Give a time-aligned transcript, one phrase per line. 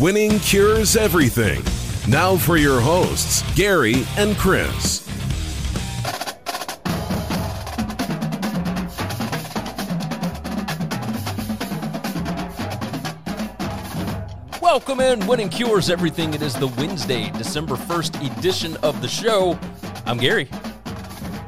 [0.00, 1.62] Winning cures everything.
[2.10, 5.06] Now for your hosts, Gary and Chris.
[14.62, 16.32] Welcome in, Winning Cures Everything.
[16.32, 19.58] It is the Wednesday, December 1st edition of the show.
[20.06, 20.48] I'm Gary.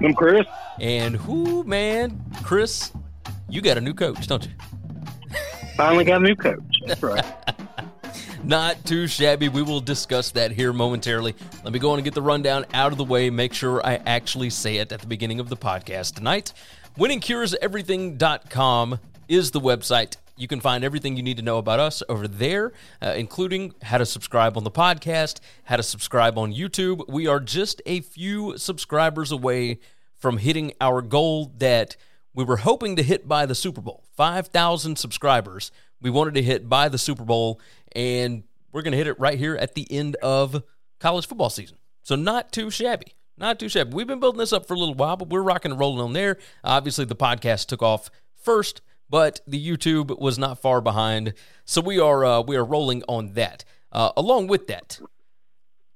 [0.02, 0.46] I'm Chris.
[0.78, 2.92] And who, man, Chris,
[3.48, 4.52] you got a new coach, don't you?
[5.74, 6.82] Finally got a new coach.
[6.86, 7.24] That's right.
[8.44, 9.48] Not too shabby.
[9.48, 11.36] We will discuss that here momentarily.
[11.62, 13.30] Let me go on and get the rundown out of the way.
[13.30, 16.52] Make sure I actually say it at the beginning of the podcast tonight.
[16.98, 18.98] WinningCuresEverything.com
[19.28, 20.16] is the website.
[20.36, 23.98] You can find everything you need to know about us over there, uh, including how
[23.98, 27.08] to subscribe on the podcast, how to subscribe on YouTube.
[27.08, 29.78] We are just a few subscribers away
[30.18, 31.94] from hitting our goal that
[32.34, 35.70] we were hoping to hit by the Super Bowl 5,000 subscribers.
[36.00, 37.60] We wanted to hit by the Super Bowl,
[37.94, 40.62] and we're going to hit it right here at the end of
[40.98, 41.78] college football season.
[42.02, 43.14] So, not too shabby.
[43.38, 43.94] Not too shabby.
[43.94, 46.12] We've been building this up for a little while, but we're rocking and rolling on
[46.12, 46.38] there.
[46.62, 51.34] Obviously, the podcast took off first, but the YouTube was not far behind.
[51.64, 53.64] So we are uh, we are rolling on that.
[53.90, 55.00] Uh, along with that,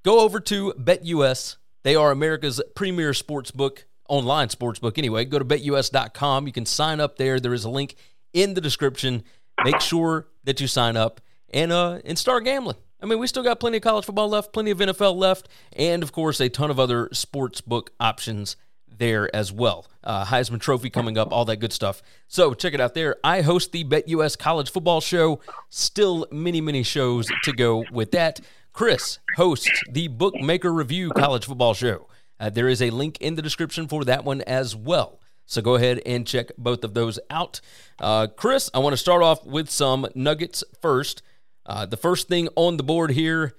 [0.04, 1.56] go over to BetUS.
[1.82, 5.24] They are America's premier sports book, online sports book anyway.
[5.24, 6.46] Go to betus.com.
[6.46, 7.38] You can sign up there.
[7.38, 7.94] There is a link
[8.32, 9.22] in the description.
[9.64, 11.20] Make sure that you sign up
[11.52, 12.76] and uh and start gambling.
[13.00, 16.02] I mean, we still got plenty of college football left, plenty of NFL left, and
[16.02, 18.56] of course a ton of other sports book options
[18.98, 19.86] there as well.
[20.02, 22.02] Uh, Heisman Trophy coming up, all that good stuff.
[22.28, 23.16] So check it out there.
[23.22, 25.40] I host the BetUS College Football Show.
[25.68, 28.40] Still many, many shows to go with that.
[28.72, 32.08] Chris hosts the Bookmaker Review College Football Show.
[32.38, 35.20] Uh, there is a link in the description for that one as well.
[35.46, 37.60] So go ahead and check both of those out.
[37.98, 41.22] Uh, Chris, I want to start off with some nuggets first.
[41.66, 43.56] Uh, the first thing on the board here,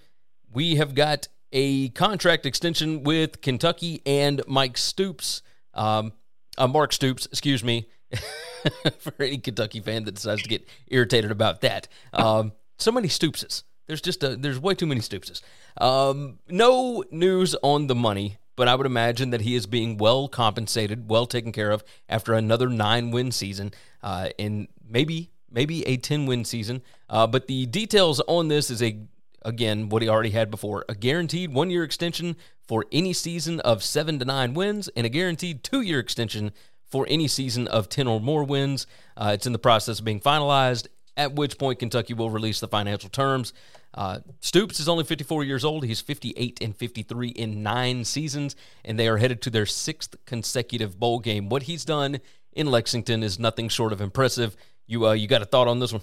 [0.51, 5.41] we have got a contract extension with Kentucky and Mike Stoops,
[5.73, 6.13] um,
[6.57, 7.87] uh, Mark Stoops, excuse me,
[8.99, 11.87] for any Kentucky fan that decides to get irritated about that.
[12.13, 13.63] Um, so many Stoopses.
[13.87, 15.41] There's just a, there's way too many Stoopses.
[15.79, 20.27] Um, no news on the money, but I would imagine that he is being well
[20.27, 25.97] compensated, well taken care of after another nine win season, uh, and maybe maybe a
[25.97, 26.81] ten win season.
[27.09, 28.99] Uh, but the details on this is a
[29.43, 32.35] again what he already had before a guaranteed one year extension
[32.67, 36.51] for any season of seven to nine wins and a guaranteed two year extension
[36.89, 38.87] for any season of 10 or more wins.
[39.15, 42.67] Uh, it's in the process of being finalized, at which point Kentucky will release the
[42.67, 43.53] financial terms.
[43.93, 45.83] Uh, Stoops is only 54 years old.
[45.83, 48.55] He's 58 and 53 in nine seasons,
[48.85, 51.49] and they are headed to their sixth consecutive bowl game.
[51.49, 52.19] What he's done
[52.53, 54.55] in Lexington is nothing short of impressive.
[54.87, 56.01] You, uh, you got a thought on this one?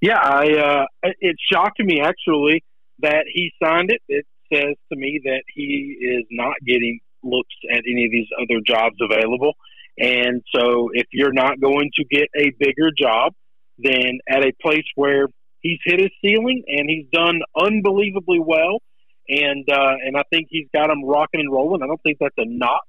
[0.00, 2.62] Yeah, I uh, it shocked me actually
[3.00, 4.00] that he signed it.
[4.08, 8.60] It says to me that he is not getting looks at any of these other
[8.64, 9.54] jobs available.
[9.98, 13.32] And so if you're not going to get a bigger job,
[13.78, 15.28] then at a place where
[15.60, 18.80] he's hit his ceiling and he's done unbelievably well,
[19.28, 21.82] and uh, and I think he's got him rocking and rolling.
[21.82, 22.82] I don't think that's a knock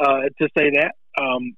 [0.00, 0.92] uh, to say that.
[1.20, 1.56] Um,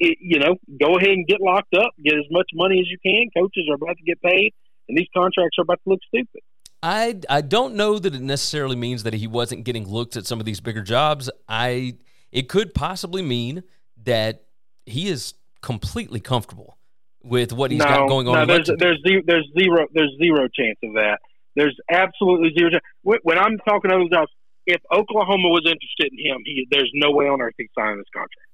[0.00, 2.98] it, you know, go ahead and get locked up, get as much money as you
[3.04, 3.30] can.
[3.36, 4.52] Coaches are about to get paid,
[4.88, 6.42] and these contracts are about to look stupid.
[6.82, 10.38] I I don't know that it necessarily means that he wasn't getting looked at some
[10.40, 11.30] of these bigger jobs.
[11.48, 11.96] I
[12.30, 13.62] it could possibly mean
[14.04, 14.44] that
[14.84, 16.76] he is completely comfortable
[17.22, 18.34] with what he's no, got going on.
[18.34, 21.20] No, there's there's zero, there's zero there's zero chance of that.
[21.56, 22.70] There's absolutely zero.
[22.70, 22.84] Chance.
[23.22, 24.30] When I'm talking other jobs,
[24.66, 28.06] if Oklahoma was interested in him, he, there's no way on earth he'd sign this
[28.12, 28.48] contract.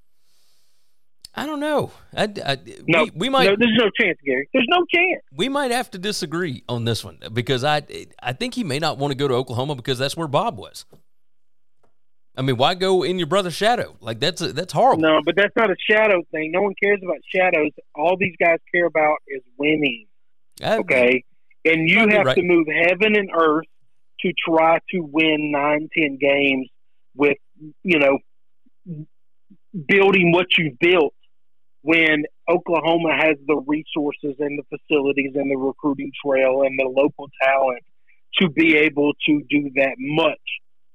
[1.33, 1.91] I don't know.
[2.15, 2.57] I, I,
[2.87, 4.49] No, we, we might No, there's no chance, Gary.
[4.53, 5.21] There's no chance.
[5.33, 7.83] we might have to disagree on this one because I
[8.21, 10.85] I think he may not want to go to Oklahoma because that's where Bob was.
[12.35, 13.95] I mean, why go in your brother's shadow?
[14.01, 15.01] Like that's that's horrible.
[15.03, 16.51] No, but that's not a shadow thing.
[16.51, 17.71] No one cares about shadows.
[17.95, 20.07] All these guys care about is winning.
[20.61, 21.23] I- Okay,
[21.65, 22.35] and you have right.
[22.35, 23.65] to move heaven and earth
[24.21, 26.69] to try to win nine, ten games
[27.15, 27.37] with
[27.83, 28.17] you know
[29.87, 31.13] building what you've built
[31.83, 37.29] when Oklahoma has the resources and the facilities and the recruiting trail and the local
[37.41, 37.83] talent
[38.39, 40.39] to be able to do that much,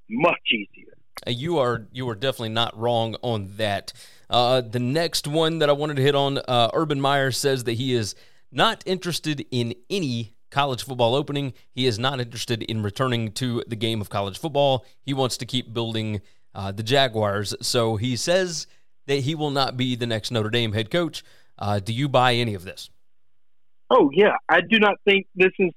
[0.08, 0.92] much easier.
[1.26, 3.92] Uh, you are you are definitely not wrong on that.
[4.28, 7.74] Uh, the next one that I wanted to hit on, uh, Urban Meyer says that
[7.74, 8.14] he is
[8.52, 11.52] not interested in any college football opening.
[11.72, 14.84] He is not interested in returning to the game of college football.
[15.02, 16.20] He wants to keep building
[16.54, 17.54] uh, the Jaguars.
[17.60, 18.66] So he says
[19.06, 21.24] that he will not be the next Notre Dame head coach.
[21.58, 22.90] Uh, do you buy any of this?
[23.90, 25.70] Oh yeah, I do not think this is.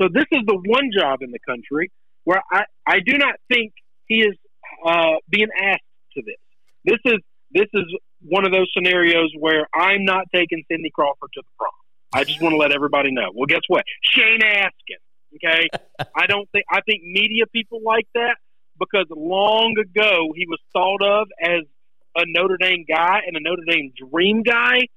[0.00, 1.90] So this is the one job in the country
[2.24, 3.72] where I, I do not think
[4.06, 4.36] he is
[4.84, 5.82] uh, being asked
[6.14, 6.36] to this.
[6.84, 7.18] This is
[7.52, 7.84] this is
[8.22, 11.70] one of those scenarios where I'm not taking Cindy Crawford to the prom.
[12.12, 13.30] I just want to let everybody know.
[13.34, 13.84] Well, guess what?
[14.02, 14.98] Shane Askin.
[15.36, 15.68] Okay,
[16.16, 18.36] I don't think I think media people like that
[18.78, 21.62] because long ago he was thought of as
[22.16, 24.88] a Notre Dame guy and a Notre Dame dream guy.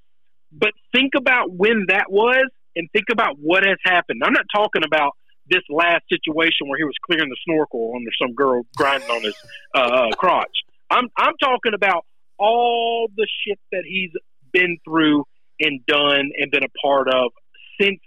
[0.51, 2.45] But think about when that was
[2.75, 4.21] and think about what has happened.
[4.24, 5.13] I'm not talking about
[5.50, 9.36] this last situation where he was clearing the snorkel under some girl grinding on his
[9.75, 10.56] uh, uh, crotch.
[10.89, 12.06] I'm I'm talking about
[12.38, 14.12] all the shit that he's
[14.51, 15.25] been through
[15.59, 17.31] and done and been a part of
[17.80, 18.00] since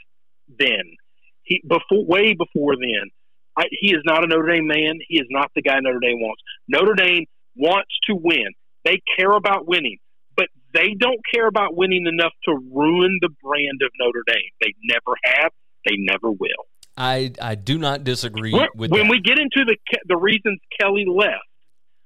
[0.58, 0.96] then.
[1.42, 3.10] He before way before then.
[3.58, 4.98] I, he is not a Notre Dame man.
[5.08, 6.42] He is not the guy Notre Dame wants.
[6.68, 7.24] Notre Dame
[7.56, 8.48] wants to win.
[8.86, 9.98] They care about winning,
[10.36, 14.52] but they don't care about winning enough to ruin the brand of Notre Dame.
[14.60, 15.50] They never have.
[15.84, 16.64] They never will.
[16.96, 19.10] I I do not disagree when, with when that.
[19.10, 21.50] we get into the the reasons Kelly left.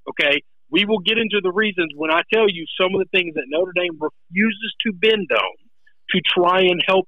[0.09, 3.35] Okay, we will get into the reasons when I tell you some of the things
[3.35, 5.57] that Notre Dame refuses to bend on
[6.11, 7.07] to try and help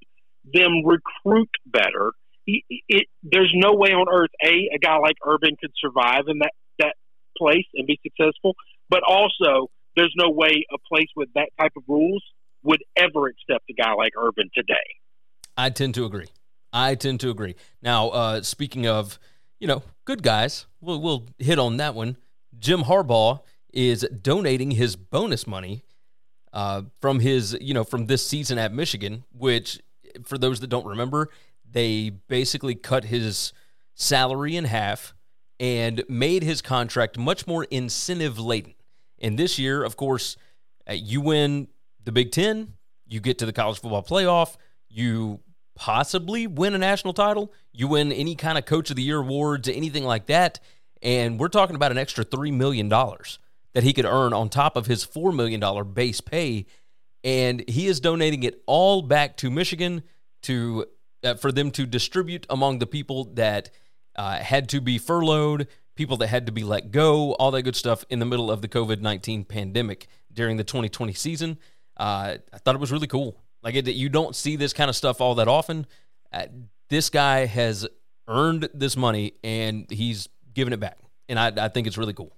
[0.52, 2.12] them recruit better.
[2.46, 6.40] It, it, there's no way on earth a a guy like Urban could survive in
[6.40, 6.94] that that
[7.38, 8.54] place and be successful.
[8.92, 12.22] But also, there's no way a place with that type of rules
[12.62, 14.74] would ever accept a guy like Urban today.
[15.56, 16.26] I tend to agree.
[16.74, 17.56] I tend to agree.
[17.80, 19.18] Now, uh, speaking of,
[19.58, 22.18] you know, good guys, we'll, we'll hit on that one.
[22.58, 23.40] Jim Harbaugh
[23.72, 25.84] is donating his bonus money
[26.52, 29.80] uh, from his, you know, from this season at Michigan, which,
[30.22, 31.30] for those that don't remember,
[31.64, 33.54] they basically cut his
[33.94, 35.14] salary in half
[35.58, 38.74] and made his contract much more incentive laden.
[39.22, 40.36] And this year, of course,
[40.88, 41.68] uh, you win
[42.04, 42.74] the Big Ten,
[43.06, 44.56] you get to the college football playoff,
[44.88, 45.40] you
[45.74, 49.68] possibly win a national title, you win any kind of coach of the year awards,
[49.68, 50.60] anything like that.
[51.00, 54.86] And we're talking about an extra $3 million that he could earn on top of
[54.86, 56.66] his $4 million base pay.
[57.24, 60.02] And he is donating it all back to Michigan
[60.42, 60.86] to
[61.24, 63.70] uh, for them to distribute among the people that
[64.16, 67.76] uh, had to be furloughed, people that had to be let go, all that good
[67.76, 71.58] stuff in the middle of the COVID 19 pandemic during the 2020 season.
[71.96, 73.36] Uh, I thought it was really cool.
[73.62, 75.86] Like, it, you don't see this kind of stuff all that often.
[76.32, 76.46] Uh,
[76.88, 77.86] this guy has
[78.28, 80.98] earned this money and he's giving it back.
[81.28, 82.36] And I, I think it's really cool.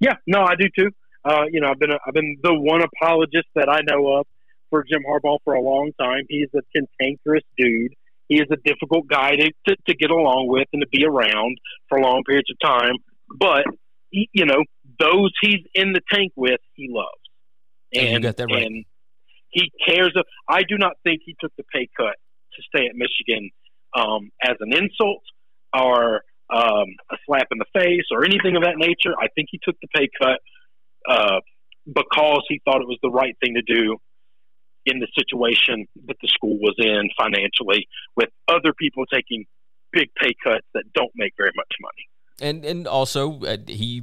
[0.00, 0.90] Yeah, no, I do too.
[1.24, 4.26] Uh, you know, I've been a, I've been the one apologist that I know of
[4.70, 6.24] for Jim Harbaugh for a long time.
[6.28, 7.94] He's a cantankerous dude.
[8.30, 11.58] He is a difficult guy to, to, to get along with and to be around
[11.88, 12.94] for long periods of time.
[13.28, 13.64] But
[14.10, 14.62] he, you know,
[15.00, 17.08] those he's in the tank with, he loves.
[17.92, 18.62] And, And you got that right.
[18.62, 18.84] and
[19.48, 20.12] he cares.
[20.14, 22.14] Of, I do not think he took the pay cut
[22.54, 23.50] to stay at Michigan
[23.96, 25.24] um, as an insult
[25.76, 26.22] or
[26.54, 29.12] um, a slap in the face or anything of that nature.
[29.20, 30.38] I think he took the pay cut
[31.08, 31.40] uh,
[31.92, 33.96] because he thought it was the right thing to do
[34.90, 39.44] in the situation that the school was in financially, with other people taking
[39.92, 42.04] big pay cuts that don't make very much money.
[42.50, 44.02] and and also uh, he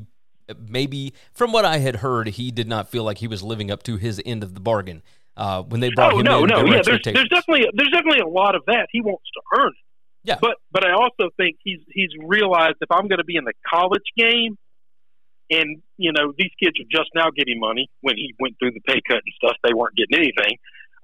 [0.67, 3.83] maybe from what I had heard, he did not feel like he was living up
[3.83, 5.01] to his end of the bargain
[5.35, 6.49] uh, when they brought Oh him no, in.
[6.49, 6.81] no, were yeah.
[6.83, 8.87] There's, there's definitely there's definitely a lot of that.
[8.91, 9.83] He wants to earn it.
[10.23, 10.37] Yeah.
[10.41, 13.53] But but I also think he's he's realized if I'm going to be in the
[13.69, 14.57] college game,
[15.49, 18.81] and you know these kids are just now getting money when he went through the
[18.81, 20.57] pay cut and stuff, they weren't getting anything.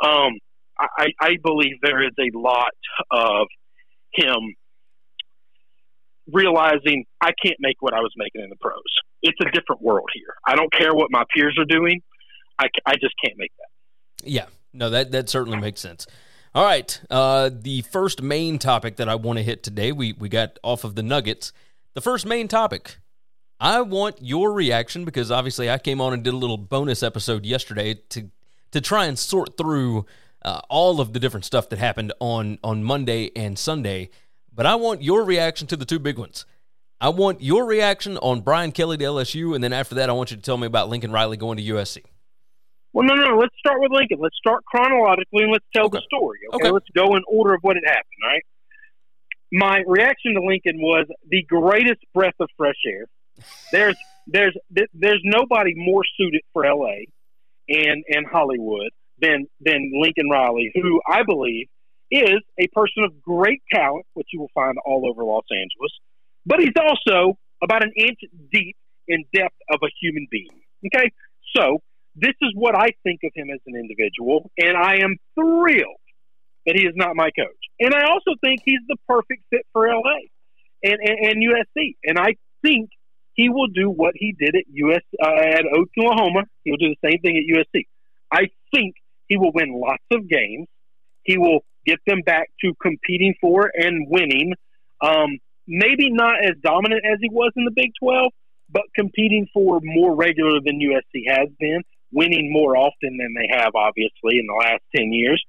[0.04, 0.34] Um,
[0.78, 2.74] I, I believe there is a lot
[3.12, 3.48] of
[4.14, 4.56] him
[6.32, 8.82] realizing I can't make what I was making in the pros.
[9.22, 10.36] It's a different world here.
[10.46, 12.02] I don't care what my peers are doing.
[12.60, 14.30] I, I just can't make that.
[14.30, 16.08] Yeah, no, that that certainly makes sense.
[16.56, 20.30] All right, uh, the first main topic that I want to hit today, we we
[20.30, 21.52] got off of the Nuggets.
[21.94, 22.98] The first main topic,
[23.60, 27.46] I want your reaction because obviously I came on and did a little bonus episode
[27.46, 28.30] yesterday to
[28.74, 30.06] to try and sort through
[30.44, 34.10] uh, all of the different stuff that happened on on Monday and Sunday.
[34.54, 36.46] But I want your reaction to the two big ones.
[37.02, 40.32] I want your reaction on Brian Kelly to LSU, and then after that, I want
[40.32, 42.04] you to tell me about Lincoln Riley going to USC.
[42.94, 43.38] Well, no, no, no.
[43.38, 44.20] Let's start with Lincoln.
[44.22, 45.98] Let's start chronologically and let's tell Okay.
[45.98, 46.38] the story.
[46.54, 46.68] Okay?
[46.68, 46.72] Okay.
[46.72, 48.22] let's go in order of what had happened.
[48.24, 48.44] Right.
[49.52, 53.06] My reaction to Lincoln was the greatest breath of fresh air.
[53.72, 54.56] There's there's
[54.94, 57.06] there's nobody more suited for LA
[57.70, 61.68] and and Hollywood than than Lincoln Riley, who I believe
[62.12, 65.92] is a person of great talent, which you will find all over Los Angeles.
[66.46, 68.20] But he's also about an inch
[68.52, 68.76] deep
[69.08, 70.62] in depth of a human being.
[70.86, 71.12] Okay,
[71.56, 71.80] so
[72.16, 76.04] this is what I think of him as an individual, and I am thrilled
[76.66, 77.64] that he is not my coach.
[77.80, 80.30] And I also think he's the perfect fit for LA
[80.84, 81.96] and, and, and USC.
[82.06, 82.90] And I think
[83.34, 86.44] he will do what he did at US uh, at Oklahoma.
[86.64, 87.86] He'll do the same thing at USC.
[88.32, 88.96] I think
[89.28, 90.68] he will win lots of games.
[91.24, 94.54] He will get them back to competing for and winning.
[95.02, 98.32] Um, maybe not as dominant as he was in the Big 12,
[98.70, 103.76] but competing for more regular than USC has been, winning more often than they have,
[103.76, 105.44] obviously, in the last 10 years,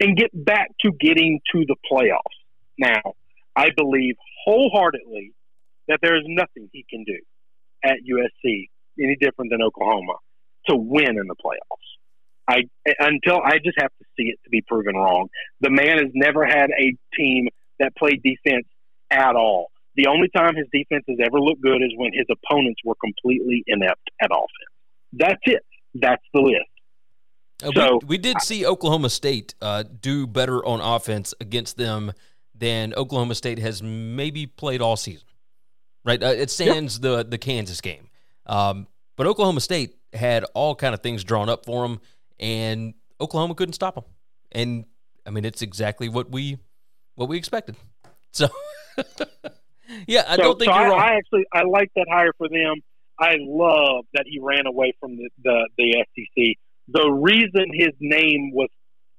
[0.00, 2.38] and get back to getting to the playoffs.
[2.78, 3.14] Now,
[3.56, 5.32] I believe wholeheartedly
[5.90, 7.18] that there is nothing he can do
[7.84, 8.68] at USC
[8.98, 10.14] any different than Oklahoma
[10.68, 11.90] to win in the playoffs.
[12.48, 12.62] I
[12.98, 15.28] until I just have to see it to be proven wrong.
[15.60, 18.66] The man has never had a team that played defense
[19.10, 19.70] at all.
[19.96, 23.64] The only time his defense has ever looked good is when his opponents were completely
[23.66, 24.72] inept at offense.
[25.12, 25.62] That's it.
[25.94, 26.70] That's the list.
[27.62, 32.12] Uh, So- we, we did see Oklahoma State uh, do better on offense against them
[32.54, 35.26] than Oklahoma State has maybe played all season.
[36.04, 36.22] Right?
[36.22, 38.08] Uh, it stands the the Kansas game,
[38.46, 42.00] um, but Oklahoma State had all kind of things drawn up for them,
[42.38, 44.04] and Oklahoma couldn't stop them.
[44.52, 44.86] And
[45.26, 46.58] I mean, it's exactly what we
[47.14, 47.76] what we expected.
[48.32, 48.46] So,
[50.06, 51.00] yeah, I so, don't think so you're I, wrong.
[51.00, 52.76] I actually I like that hire for them.
[53.20, 56.56] I love that he ran away from the, the, the SEC.
[56.88, 58.68] The reason his name was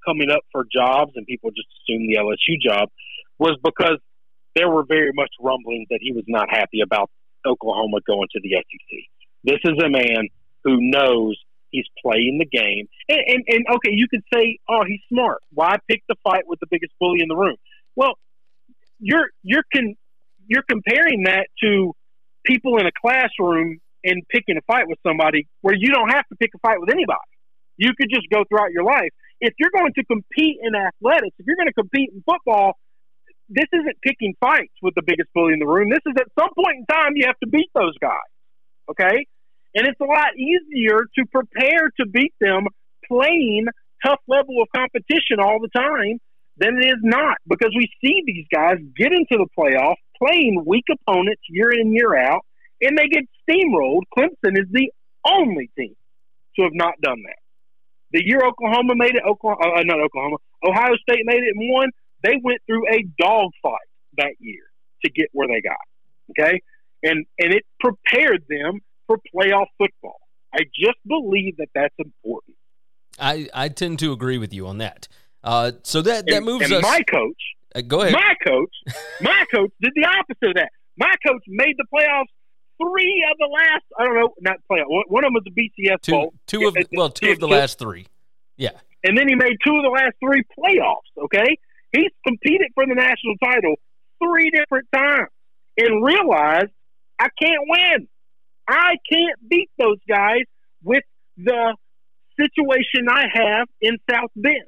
[0.05, 2.89] coming up for jobs and people just assumed the LSU job
[3.37, 3.99] was because
[4.55, 7.09] there were very much rumblings that he was not happy about
[7.45, 8.99] Oklahoma going to the SEC.
[9.43, 10.27] This is a man
[10.63, 11.37] who knows
[11.71, 12.87] he's playing the game.
[13.09, 15.41] And, and, and okay, you could say, oh, he's smart.
[15.53, 17.55] Why pick the fight with the biggest bully in the room?
[17.95, 18.13] Well,
[18.99, 19.95] you're you're con-
[20.47, 21.93] you're comparing that to
[22.45, 26.35] people in a classroom and picking a fight with somebody where you don't have to
[26.35, 27.19] pick a fight with anybody.
[27.77, 29.09] You could just go throughout your life.
[29.39, 32.77] If you're going to compete in athletics, if you're going to compete in football,
[33.53, 35.89] this isn't picking fights with the biggest bully in the room.
[35.89, 38.31] This is at some point in time you have to beat those guys.
[38.89, 39.25] Okay?
[39.75, 42.67] And it's a lot easier to prepare to beat them
[43.07, 43.67] playing
[44.03, 46.19] tough level of competition all the time
[46.57, 50.85] than it is not because we see these guys get into the playoff playing weak
[50.91, 52.41] opponents year in year out
[52.81, 54.03] and they get steamrolled.
[54.17, 54.91] Clemson is the
[55.25, 55.95] only team
[56.55, 57.39] to have not done that.
[58.11, 61.89] The year Oklahoma made it, Oklahoma, uh, not Oklahoma, Ohio State made it and won,
[62.23, 63.87] they went through a dogfight
[64.17, 64.63] that year
[65.03, 65.77] to get where they got.
[66.31, 66.61] Okay?
[67.03, 70.19] And and it prepared them for playoff football.
[70.53, 72.55] I just believe that that's important.
[73.19, 75.07] I, I tend to agree with you on that.
[75.43, 76.83] Uh, so that that and, moves and us.
[76.83, 77.41] my coach
[77.75, 78.13] uh, go ahead.
[78.13, 78.73] My coach,
[79.21, 80.71] my coach did the opposite of that.
[80.97, 82.25] My coach made the playoffs
[82.81, 83.83] three of the last.
[83.97, 84.85] I don't know, not playoff.
[84.87, 86.33] One one of them was the BCS two bowl.
[86.47, 88.07] two of well two of the last three.
[88.57, 88.71] Yeah.
[89.03, 91.23] and then he made two of the last three playoffs.
[91.23, 91.57] Okay,
[91.91, 93.75] he's competed for the national title
[94.23, 95.29] three different times
[95.77, 96.71] and realized
[97.19, 98.07] I can't win.
[98.67, 100.43] I can't beat those guys
[100.83, 101.03] with
[101.37, 101.75] the
[102.39, 104.63] situation I have in South Bend.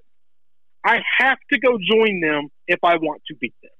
[0.83, 3.71] I have to go join them if I want to beat them.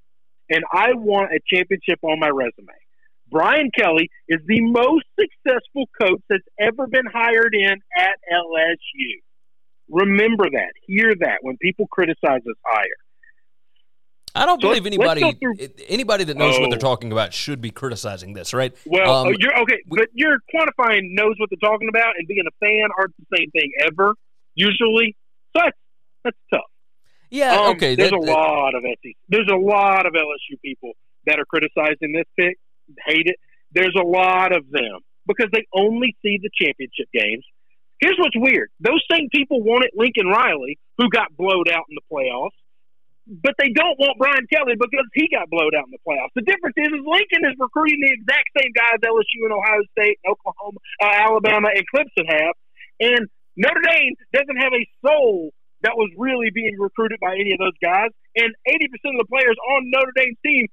[0.50, 2.74] And I want a championship on my resume.
[3.30, 9.22] Brian Kelly is the most successful coach that's ever been hired in at LSU.
[9.90, 10.74] Remember that.
[10.86, 13.02] Hear that when people criticize us hire.
[14.36, 15.22] I don't So believe anybody
[15.90, 16.90] anybody that knows what they're Oh.
[16.92, 18.74] talking about should be criticizing this, right?
[18.86, 22.28] Well, Um, uh, you're okay, we- but you're quantifying knows what they're talking about and
[22.28, 24.16] being a fan aren't the same thing ever,
[24.56, 25.16] usually.
[25.56, 25.78] So that's
[26.24, 26.62] that's tough.
[27.30, 27.96] Yeah, Um, okay.
[27.96, 29.16] There's that- a that- lot of SEC.
[29.30, 30.94] There's a lot of LSU people
[31.25, 32.58] that are criticizing this pick,
[33.06, 33.36] hate it.
[33.72, 37.46] There's a lot of them because they only see the championship games.
[38.00, 42.02] Here's what's weird: those same people wanted Lincoln Riley, who got blowed out in the
[42.12, 42.56] playoffs,
[43.27, 46.36] but they don't want Brian Kelly because he got blowed out in the playoffs.
[46.36, 50.20] The difference is, is Lincoln is recruiting the exact same guys LSU and Ohio State,
[50.24, 52.56] and Oklahoma, uh, Alabama, and Clemson have,
[53.00, 53.24] and
[53.56, 55.51] Notre Dame doesn't have a soul
[55.84, 58.10] that was really being recruited by any of those guys.
[58.36, 60.68] And 80% of the players on Notre Dame's team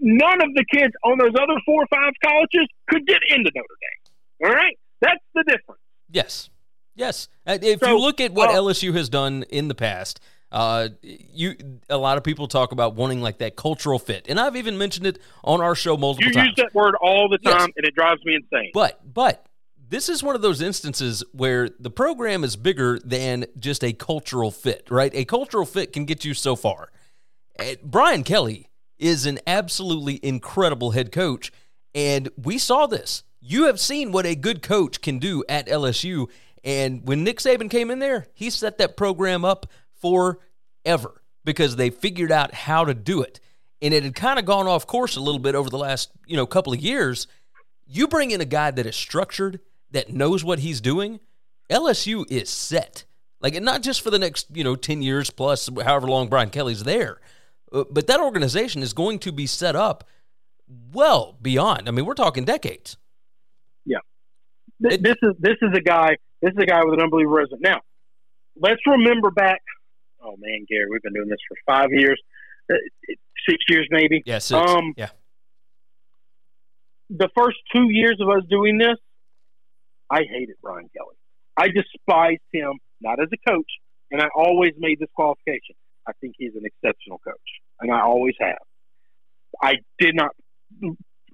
[0.00, 3.68] none of the kids on those other four or five colleges could get into Notre
[3.80, 4.48] Dame.
[4.48, 5.80] All right, that's the difference.
[6.10, 6.50] Yes,
[6.94, 7.28] yes.
[7.46, 10.20] Uh, If So, you look at what uh, LSU has done in the past,
[10.52, 11.56] uh, you
[11.88, 15.06] a lot of people talk about wanting like that cultural fit, and I've even mentioned
[15.06, 16.44] it on our show multiple You times.
[16.56, 17.52] You use that word all the Yes.
[17.54, 18.70] time, and it drives me insane.
[18.72, 19.44] But but
[19.88, 24.50] this is one of those instances where the program is bigger than just a cultural
[24.50, 25.12] fit, right?
[25.14, 26.90] A cultural fit can get you so far.
[27.58, 31.52] Uh, Brian Kelly is an absolutely incredible head coach,
[31.94, 33.22] and we saw this.
[33.40, 36.28] You have seen what a good coach can do at LSU,
[36.64, 39.66] and when Nick Saban came in there, he set that program up
[40.00, 43.40] forever because they figured out how to do it.
[43.82, 46.36] And it had kind of gone off course a little bit over the last, you
[46.36, 47.26] know, couple of years.
[47.86, 49.60] You bring in a guy that is structured,
[49.90, 51.20] that knows what he's doing,
[51.70, 53.04] LSU is set.
[53.40, 56.50] Like, and not just for the next, you know, 10 years plus, however long Brian
[56.50, 57.20] Kelly's there,
[57.72, 60.04] uh, but that organization is going to be set up
[60.92, 61.86] well beyond.
[61.88, 62.96] I mean, we're talking decades.
[64.82, 66.16] Th- It- this is this is a guy.
[66.42, 67.60] This is a guy with an unbelievable resume.
[67.60, 67.80] Now,
[68.60, 69.62] let's remember back.
[70.26, 72.20] Oh man, Gary, we've been doing this for five years,
[72.70, 72.74] uh,
[73.48, 74.22] six years maybe.
[74.26, 74.70] Yeah, six.
[74.70, 75.10] Um, yeah.
[77.10, 78.96] the first two years of us doing this,
[80.10, 81.16] I hated Brian Kelly.
[81.56, 83.70] I despised him, not as a coach,
[84.10, 85.76] and I always made this qualification.
[86.08, 87.34] I think he's an exceptional coach,
[87.80, 88.58] and I always have.
[89.62, 90.32] I did not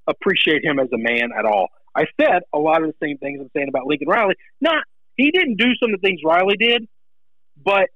[0.07, 1.69] appreciate him as a man at all.
[1.95, 4.35] I said a lot of the same things I'm saying about Lincoln Riley.
[4.61, 4.85] Not
[5.17, 6.89] he didn't do some of the things Riley did,
[7.63, 7.89] but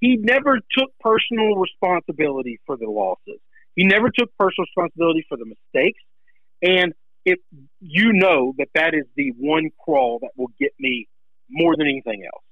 [0.00, 3.40] he never took personal responsibility for the losses.
[3.76, 6.00] He never took personal responsibility for the mistakes.
[6.62, 7.38] And if
[7.80, 11.06] you know that that is the one crawl that will get me
[11.50, 12.42] more than anything else.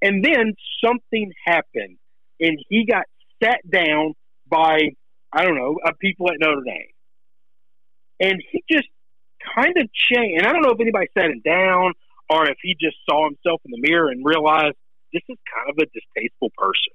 [0.00, 0.54] And then
[0.84, 1.98] something happened
[2.40, 3.04] and he got
[3.42, 4.14] sat down
[4.48, 4.78] by,
[5.32, 6.86] I don't know, uh, people at Notre Dame.
[8.20, 8.88] And he just
[9.56, 10.38] kind of changed.
[10.38, 11.92] And I don't know if anybody sat him down
[12.30, 14.76] or if he just saw himself in the mirror and realized
[15.12, 16.92] this is kind of a distasteful person.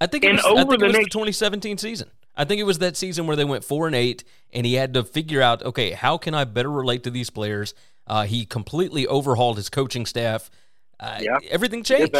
[0.00, 2.10] I think it and was, I over think the it was next- the 2017 season.
[2.36, 4.94] I think it was that season where they went four and eight, and he had
[4.94, 7.74] to figure out, okay, how can I better relate to these players?
[8.08, 10.50] Uh, he completely overhauled his coaching staff.
[10.98, 11.38] Uh, Yeah.
[11.48, 12.14] everything changed,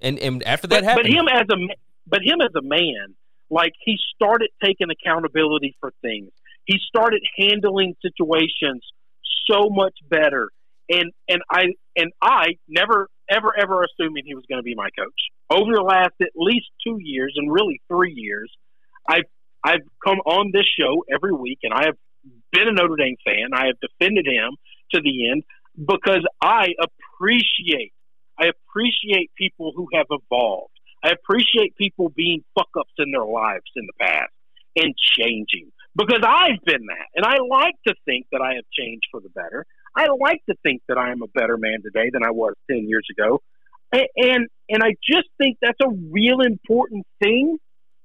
[0.00, 1.74] and and after that but, happened, but him as a
[2.06, 3.14] but him as a man,
[3.50, 6.30] like he started taking accountability for things.
[6.64, 8.82] He started handling situations
[9.50, 10.48] so much better.
[10.90, 14.88] And and I and I never ever ever assuming he was going to be my
[14.98, 15.20] coach.
[15.50, 18.50] Over the last at least two years and really three years,
[19.08, 19.28] I've
[19.64, 21.96] I've come on this show every week and I have
[22.52, 23.50] been a Notre Dame fan.
[23.52, 24.56] I have defended him
[24.94, 25.42] to the end
[25.76, 27.92] because I appreciate
[28.38, 30.72] I appreciate people who have evolved.
[31.02, 34.32] I appreciate people being fuck ups in their lives in the past
[34.76, 37.06] and changing because I've been that.
[37.16, 39.66] And I like to think that I have changed for the better.
[39.98, 42.86] I like to think that I am a better man today than I was 10
[42.88, 43.40] years ago.
[43.92, 47.58] A- And, and I just think that's a real important thing.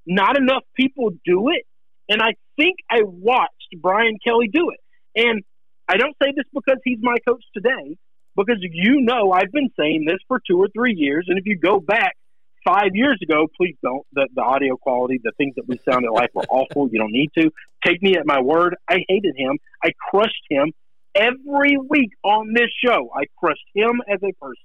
[0.08, 1.66] Not enough people do it.
[2.10, 4.80] And I think I watched Brian Kelly do it.
[5.28, 5.44] And
[5.88, 7.96] I don't say this because he's my coach today,
[8.36, 11.26] because you know I've been saying this for two or three years.
[11.30, 12.16] And if you go back
[12.66, 14.06] five years ago, please don't.
[14.14, 16.90] The, the audio quality, the things that we sounded like were awful.
[16.92, 17.52] You don't need to.
[17.86, 18.76] Take me at my word.
[18.90, 19.60] I hated him.
[19.84, 20.72] I crushed him
[21.16, 23.10] every week on this show.
[23.16, 24.64] I crushed him as a person.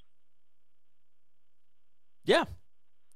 [2.25, 2.45] yeah.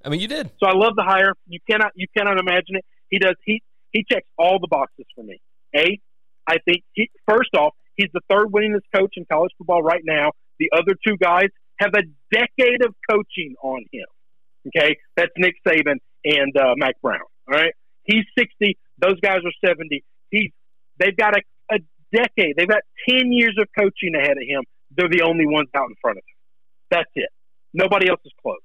[0.04, 0.50] I mean, you did.
[0.58, 1.34] So I love the hire.
[1.46, 2.84] You cannot you cannot imagine it.
[3.08, 5.40] He does he he checks all the boxes for me.
[5.76, 6.00] A,
[6.46, 10.32] I think he, first off, he's the third winningest coach in college football right now.
[10.58, 11.46] The other two guys
[11.78, 14.06] have a decade of coaching on him.
[14.68, 17.20] Okay, that's Nick Saban and uh, Mack Brown.
[17.48, 17.72] All right,
[18.04, 18.78] he's sixty.
[18.98, 20.04] Those guys are seventy.
[20.30, 20.50] He's
[20.98, 21.42] they've got a, a
[22.12, 22.56] decade.
[22.56, 24.62] They've got ten years of coaching ahead of him.
[24.96, 26.36] They're the only ones out in front of him.
[26.90, 27.30] That's it.
[27.72, 28.58] Nobody else is close.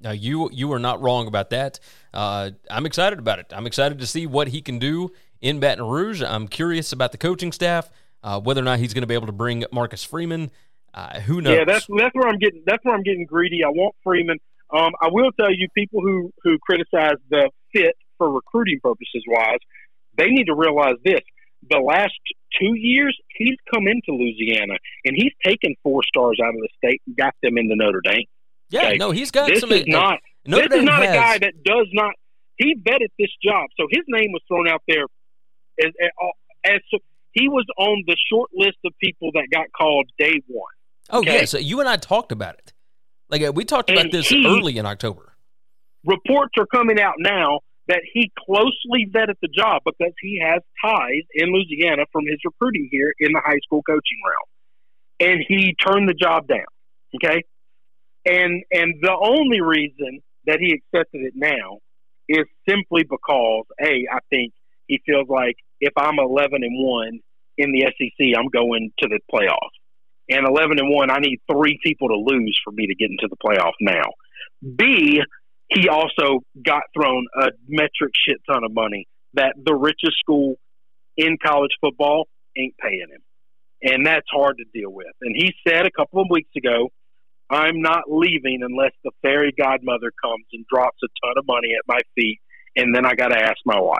[0.00, 1.78] Now you you are not wrong about that.
[2.12, 3.52] Uh, I'm excited about it.
[3.54, 6.22] I'm excited to see what he can do in Baton Rouge.
[6.22, 7.90] I'm curious about the coaching staff,
[8.22, 10.50] uh, whether or not he's going to be able to bring Marcus Freeman.
[10.94, 11.56] Uh, who knows?
[11.56, 12.62] Yeah, that's that's where I'm getting.
[12.66, 13.62] That's where I'm getting greedy.
[13.64, 14.38] I want Freeman.
[14.74, 19.58] Um, I will tell you, people who who criticize the fit for recruiting purposes wise,
[20.16, 21.20] they need to realize this:
[21.70, 22.14] the last
[22.60, 27.00] two years, he's come into Louisiana and he's taken four stars out of the state
[27.06, 28.26] and got them into Notre Dame.
[28.70, 28.80] yeah.
[28.88, 28.96] okay.
[28.96, 29.72] No, he's got this some.
[29.72, 30.18] is not.
[30.46, 32.12] Notre this is not has, a guy that does not.
[32.56, 35.04] He vetted this job, so his name was thrown out there
[35.80, 36.10] as, as,
[36.64, 37.00] as
[37.32, 40.72] he was on the short list of people that got called day one.
[41.10, 41.40] Oh okay.
[41.40, 41.44] yeah.
[41.44, 42.72] So you and I talked about it.
[43.28, 45.34] Like uh, we talked about this he- early in October.
[46.04, 47.60] reports are coming out now
[47.92, 52.88] that he closely vetted the job because he has ties in Louisiana from his recruiting
[52.90, 55.30] here in the high school coaching realm.
[55.30, 56.64] And he turned the job down.
[57.14, 57.44] Okay.
[58.24, 61.80] And and the only reason that he accepted it now
[62.28, 64.54] is simply because, A, I think
[64.86, 67.20] he feels like if I'm 11 and one
[67.58, 69.76] in the SEC, I'm going to the playoffs.
[70.30, 73.28] And 11 and one, I need three people to lose for me to get into
[73.28, 74.08] the playoff now.
[74.76, 75.20] B,
[75.74, 80.56] he also got thrown a metric shit ton of money that the richest school
[81.16, 83.22] in college football ain't paying him.
[83.82, 85.06] And that's hard to deal with.
[85.22, 86.90] And he said a couple of weeks ago,
[87.50, 91.82] I'm not leaving unless the fairy godmother comes and drops a ton of money at
[91.86, 92.38] my feet,
[92.76, 93.98] and then I got to ask my wife.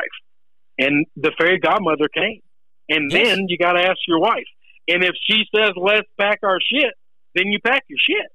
[0.78, 2.40] And the fairy godmother came.
[2.88, 3.28] And Yes.
[3.28, 4.46] then you got to ask your wife.
[4.88, 6.92] And if she says, let's pack our shit,
[7.34, 8.26] then you pack your shit.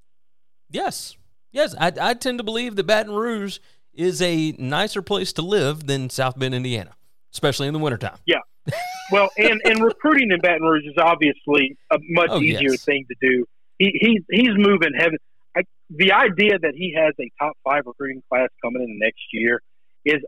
[0.69, 1.15] Yes.
[1.57, 1.75] Yes.
[1.79, 3.57] I, I tend to believe that Baton Rouge
[3.93, 6.91] is a nicer place to live than South Bend, Indiana,
[7.33, 8.17] especially in the wintertime.
[8.25, 8.37] Yeah.
[9.11, 12.85] Well, and, and recruiting in Baton Rouge is obviously a much Oh, easier yes.
[12.85, 13.45] thing to do.
[13.79, 15.17] He, he's he's moving heaven.
[15.55, 19.61] I, the idea that he has a top five recruiting class coming in next year
[20.05, 20.21] is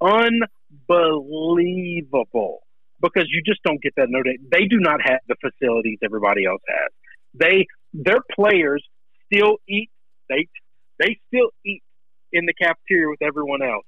[0.00, 2.60] unbelievable
[3.00, 4.08] because you just don't get that.
[4.10, 6.90] No, they do not have the facilities everybody else has.
[7.34, 8.84] They their players
[9.32, 9.88] still eat.
[10.28, 10.48] They
[10.98, 11.82] they still eat
[12.32, 13.84] in the cafeteria with everyone else.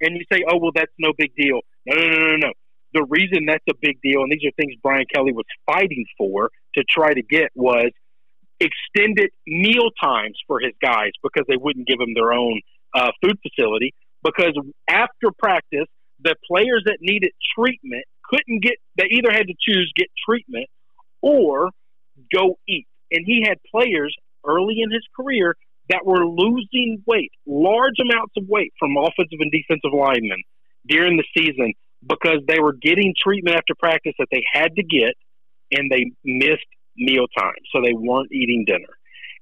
[0.00, 1.60] And you say, oh well, that's no big deal.
[1.86, 2.52] No, no, no, no, no
[2.94, 6.50] the reason that's a big deal, and these are things Brian Kelly was fighting for
[6.74, 7.90] to try to get, was
[8.60, 12.60] extended meal times for his guys because they wouldn't give them their own
[12.94, 13.94] uh, food facility.
[14.22, 14.52] Because
[14.88, 15.88] after practice,
[16.22, 20.66] the players that needed treatment couldn't get, they either had to choose get treatment
[21.20, 21.70] or
[22.32, 22.86] go eat.
[23.10, 24.14] And he had players
[24.46, 25.56] early in his career
[25.88, 30.42] that were losing weight, large amounts of weight from offensive and defensive linemen
[30.86, 31.72] during the season
[32.06, 35.14] because they were getting treatment after practice that they had to get
[35.70, 36.66] and they missed
[36.96, 37.54] meal time.
[37.72, 38.92] So they weren't eating dinner.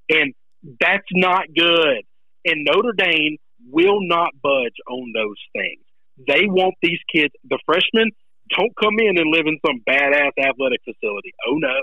[0.09, 0.33] And
[0.79, 2.03] that's not good.
[2.45, 3.37] And Notre Dame
[3.69, 5.81] will not budge on those things.
[6.27, 8.11] They want these kids, the freshmen,
[8.57, 11.33] don't come in and live in some badass athletic facility.
[11.47, 11.79] Oh no.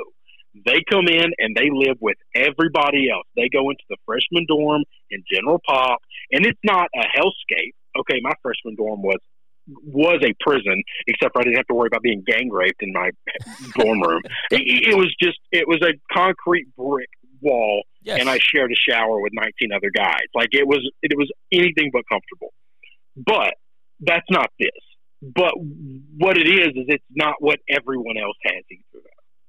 [0.67, 3.27] They come in and they live with everybody else.
[3.37, 5.99] They go into the freshman dorm in General Pop,
[6.33, 7.73] and it's not a hellscape.
[7.99, 9.19] Okay, my freshman dorm was
[9.85, 12.93] was a prison, except for I didn't have to worry about being gang raped in
[12.93, 13.11] my
[13.77, 14.23] dorm room.
[14.51, 17.09] It, it was just it was a concrete brick
[17.41, 18.21] wall, Yes.
[18.21, 20.25] and I shared a shower with 19 other guys.
[20.35, 22.53] Like it was it was anything but comfortable.
[23.17, 23.55] But
[24.01, 24.71] that's not this.
[25.21, 25.53] But
[26.17, 29.05] what it is is it's not what everyone else has either.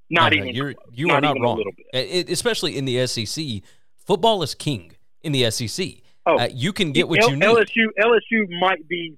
[0.10, 1.58] Not even you're you Not are not wrong.
[1.58, 1.86] little bit.
[1.94, 3.62] It- especially in the SEC,
[4.06, 6.02] football is king in the SEC.
[6.26, 7.46] Oh, Uh, you can get what L- you need.
[7.46, 9.16] LSU LSU might be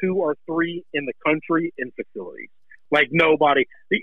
[0.00, 2.50] two or three in the country in facilities.
[2.90, 4.00] Like nobody, the,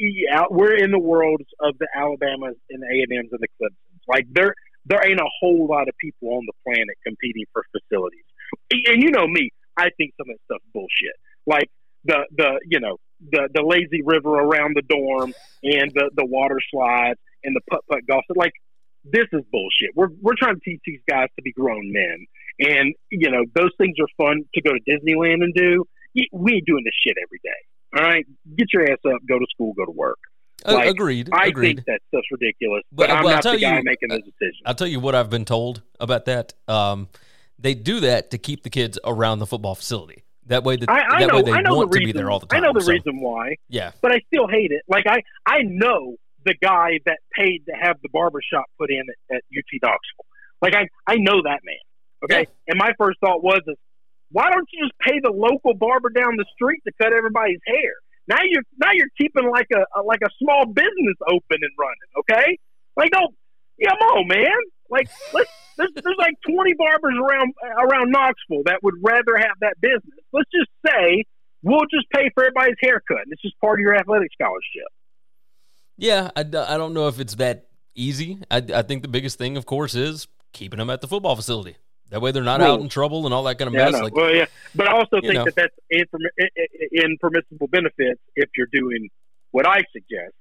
[0.52, 4.02] we're in the worlds of the Alabamas and the A and M's and the Clemson's.
[4.08, 4.54] Like there,
[4.86, 8.26] there ain't a whole lot of people on the planet competing for facilities.
[8.72, 11.16] And you know me, I think some of that stuff's bullshit.
[11.48, 11.70] Like
[12.04, 16.60] the the you know the the lazy river around the dorm and the the water
[16.72, 18.24] slide and the putt putt golf.
[18.36, 18.54] Like
[19.04, 19.92] this is bullshit.
[19.96, 22.26] We're we're trying to teach these guys to be grown men,
[22.60, 25.86] and you know those things are fun to go to Disneyland and do.
[26.32, 27.98] We ain't doing this shit every day.
[27.98, 28.26] All right,
[28.58, 30.18] get your ass up, go to school, go to work.
[30.66, 31.30] Like, agreed.
[31.32, 31.76] I agreed.
[31.76, 34.62] think that stuff's ridiculous, But- but, I'm not tell the guy you, making those decisions.
[34.66, 36.54] I'll tell you what I've been told about that.
[36.68, 37.08] Um,
[37.60, 40.24] they do that to keep the kids around the football facility.
[40.48, 42.12] That way, that, I, I that know, way they I know want the to be
[42.12, 42.64] there all the time.
[42.64, 44.84] I know the So, reason why, Yeah, but I still hate it.
[44.88, 49.02] Like I, I know the guy that paid to have the barber shop put in
[49.32, 50.26] at, at UT Knoxville.
[50.62, 51.76] Like I, I know that man.
[52.24, 52.46] Okay, Yeah.
[52.74, 53.76] and my first thought was, is
[54.32, 57.94] why don't you just pay the local barber down the street to cut everybody's hair?
[58.28, 62.12] Now you're now you're keeping like a, a like a small business open and running.
[62.20, 62.58] Okay,
[62.98, 63.34] like don't,
[63.78, 64.46] yeah, come on, man.
[64.90, 69.80] Like let's there's, there's like 20 barbers around around Knoxville that would rather have that
[69.82, 70.20] business.
[70.32, 71.24] Let's just say
[71.64, 73.18] we'll just pay for everybody's haircut.
[73.24, 74.88] And it's just part of your athletic scholarship.
[75.98, 76.30] yeah.
[76.36, 78.40] I don't know if it's that easy.
[78.52, 81.76] I, I think the biggest thing, of course, is keeping them at the football facility.
[82.12, 84.02] That way, they're not out in trouble and all that kind of Yeah, mess.
[84.02, 85.46] Like, well, yeah, but I also think know.
[85.46, 86.06] that that's in,
[86.40, 89.10] i- i- impermissible benefits if you're doing
[89.52, 90.34] what I suggest.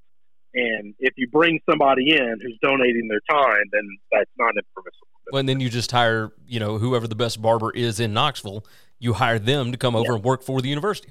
[0.54, 5.08] And if you bring somebody in who's donating their time, then that's not impermissible.
[5.32, 8.64] Well, and then you just hire, you know, whoever the best barber is in Knoxville,
[8.98, 11.10] you hire them to come over and work for the university.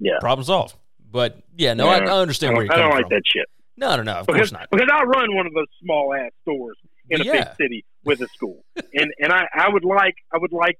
[0.00, 0.18] Yeah.
[0.20, 0.74] Problem solved.
[1.10, 2.14] But yeah, no, I, Yeah.
[2.14, 3.02] I understand I where you're I don't from.
[3.02, 3.46] like that shit.
[3.76, 4.68] No, no, no, of because, course not.
[4.70, 6.76] because I run one of those small ass stores
[7.10, 7.32] in a Yeah.
[7.32, 10.78] big city with a school, and and I, I would like I would like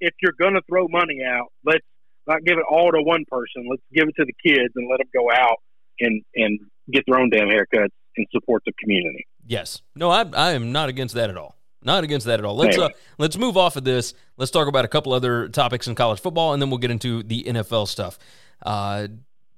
[0.00, 1.84] if you're gonna throw money out, let's
[2.26, 3.66] not give it all to one person.
[3.68, 5.58] Let's give it to the kids and let them go out
[6.00, 6.58] and and
[6.92, 9.26] get their own damn haircuts and support the community.
[9.46, 9.82] Yes.
[9.94, 11.56] No, I, I am not against that at all.
[11.84, 12.54] Not against that at all.
[12.54, 14.14] Let's uh, let's move off of this.
[14.36, 17.24] Let's talk about a couple other topics in college football, and then we'll get into
[17.24, 18.20] the NFL stuff.
[18.64, 19.08] Uh,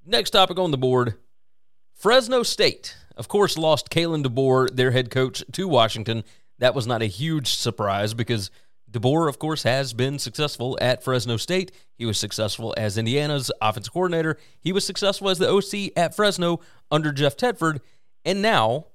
[0.06, 1.16] next topic on the board:
[1.92, 6.24] Fresno State, of course, lost Kalen DeBoer, their head coach, to Washington.
[6.60, 8.50] That was not a huge surprise because
[8.94, 11.72] DeBoer, of course, has been successful at Fresno State.
[11.96, 14.38] He was successful as Indiana's offensive coordinator.
[14.60, 16.60] He was successful as the OC at Fresno
[16.92, 17.80] under Jeff Tedford.
[18.24, 18.86] And now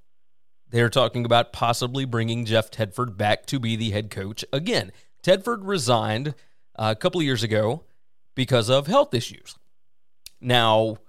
[0.70, 4.94] they're talking about possibly bringing Jeff Tedford back to be the head coach again.
[5.22, 6.30] Tedford resigned
[6.78, 7.84] uh, a couple of years ago
[8.36, 9.58] because of health issues.
[10.40, 11.00] Now,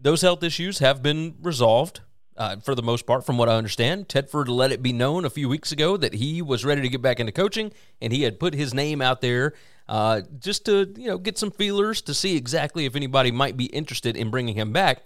[0.00, 2.00] those health issues have been resolved
[2.36, 4.08] uh, for the most part, from what I understand.
[4.08, 7.02] Tedford let it be known a few weeks ago that he was ready to get
[7.02, 9.54] back into coaching, and he had put his name out there
[9.88, 13.66] uh, just to you know get some feelers to see exactly if anybody might be
[13.66, 15.02] interested in bringing him back.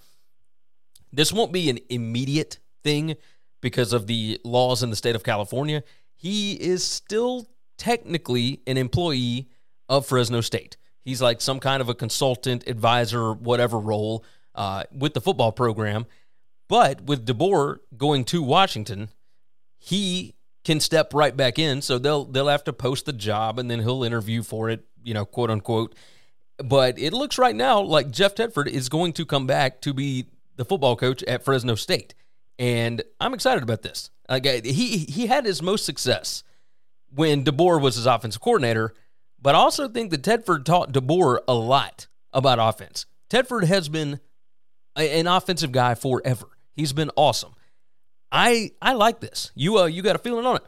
[1.13, 3.17] This won't be an immediate thing
[3.61, 5.83] because of the laws in the state of California.
[6.17, 9.49] He is still technically an employee
[9.89, 10.77] of Fresno State.
[11.03, 16.07] He's like some kind of a consultant, advisor, whatever role uh, with the football program.
[16.71, 19.09] But with DeBoer going to Washington,
[19.77, 21.83] he can step right back in.
[21.83, 25.13] So they'll they'll have to post the job and then he'll interview for it, you
[25.13, 25.97] know, quote unquote.
[26.59, 30.27] But it looks right now like Jeff Tedford is going to come back to be
[30.55, 32.15] the football coach at Fresno State,
[32.57, 34.11] and I'm excited about this.
[34.29, 36.45] Like he he had his most success
[37.13, 38.95] when DeBoer was his offensive coordinator,
[39.43, 43.07] but I also think that Tedford taught DeBoer a lot about offense.
[43.29, 44.21] Tedford has been
[44.97, 46.47] a, an offensive guy forever.
[46.75, 47.55] He's been awesome.
[48.33, 49.51] I I like this.
[49.55, 50.63] You uh you got a feeling on it?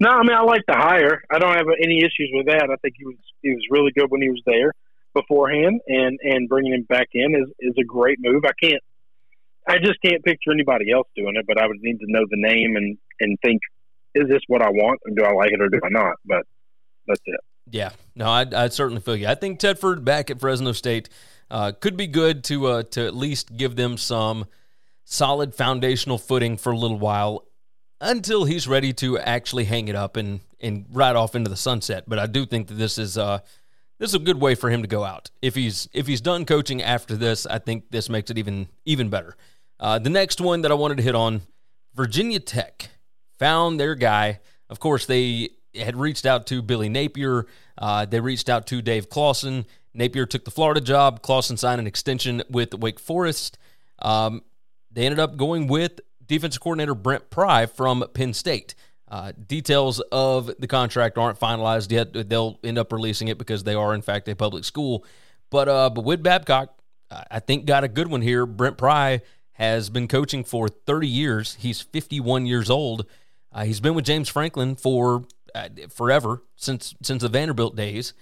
[0.00, 1.22] No, I mean I like the hire.
[1.30, 2.68] I don't have any issues with that.
[2.70, 4.72] I think he was he was really good when he was there
[5.14, 8.44] beforehand, and and bringing him back in is is a great move.
[8.44, 8.82] I can't,
[9.66, 11.46] I just can't picture anybody else doing it.
[11.46, 13.60] But I would need to know the name and and think,
[14.14, 16.16] is this what I want, and do I like it or do I not?
[16.24, 16.42] But
[17.06, 17.40] that's it.
[17.70, 19.26] Yeah, no, I I certainly feel you.
[19.26, 21.08] I think Tedford back at Fresno State
[21.50, 24.46] uh, could be good to uh, to at least give them some
[25.10, 27.46] solid foundational footing for a little while
[27.98, 32.04] until he's ready to actually hang it up and and ride off into the sunset.
[32.06, 33.38] But I do think that this is uh
[33.98, 35.30] this is a good way for him to go out.
[35.40, 39.08] If he's if he's done coaching after this, I think this makes it even even
[39.08, 39.34] better.
[39.80, 41.42] Uh, the next one that I wanted to hit on,
[41.94, 42.90] Virginia Tech
[43.38, 44.40] found their guy.
[44.68, 47.46] Of course, they had reached out to Billy Napier.
[47.78, 49.64] Uh, they reached out to Dave Clawson.
[49.94, 51.22] Napier took the Florida job.
[51.22, 53.56] Clawson signed an extension with Wake Forest.
[54.00, 54.42] Um,
[54.90, 58.74] they ended up going with defensive coordinator Brent Pry from Penn State.
[59.10, 62.28] Uh, details of the contract aren't finalized yet.
[62.28, 65.04] They'll end up releasing it because they are, in fact, a public school.
[65.50, 66.78] But uh, but Whit Babcock,
[67.10, 68.44] I think, got a good one here.
[68.44, 69.22] Brent Pry
[69.52, 71.56] has been coaching for 30 years.
[71.58, 73.06] He's 51 years old.
[73.50, 75.24] Uh, he's been with James Franklin for
[75.54, 78.12] uh, forever since since the Vanderbilt days,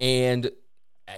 [0.00, 0.50] and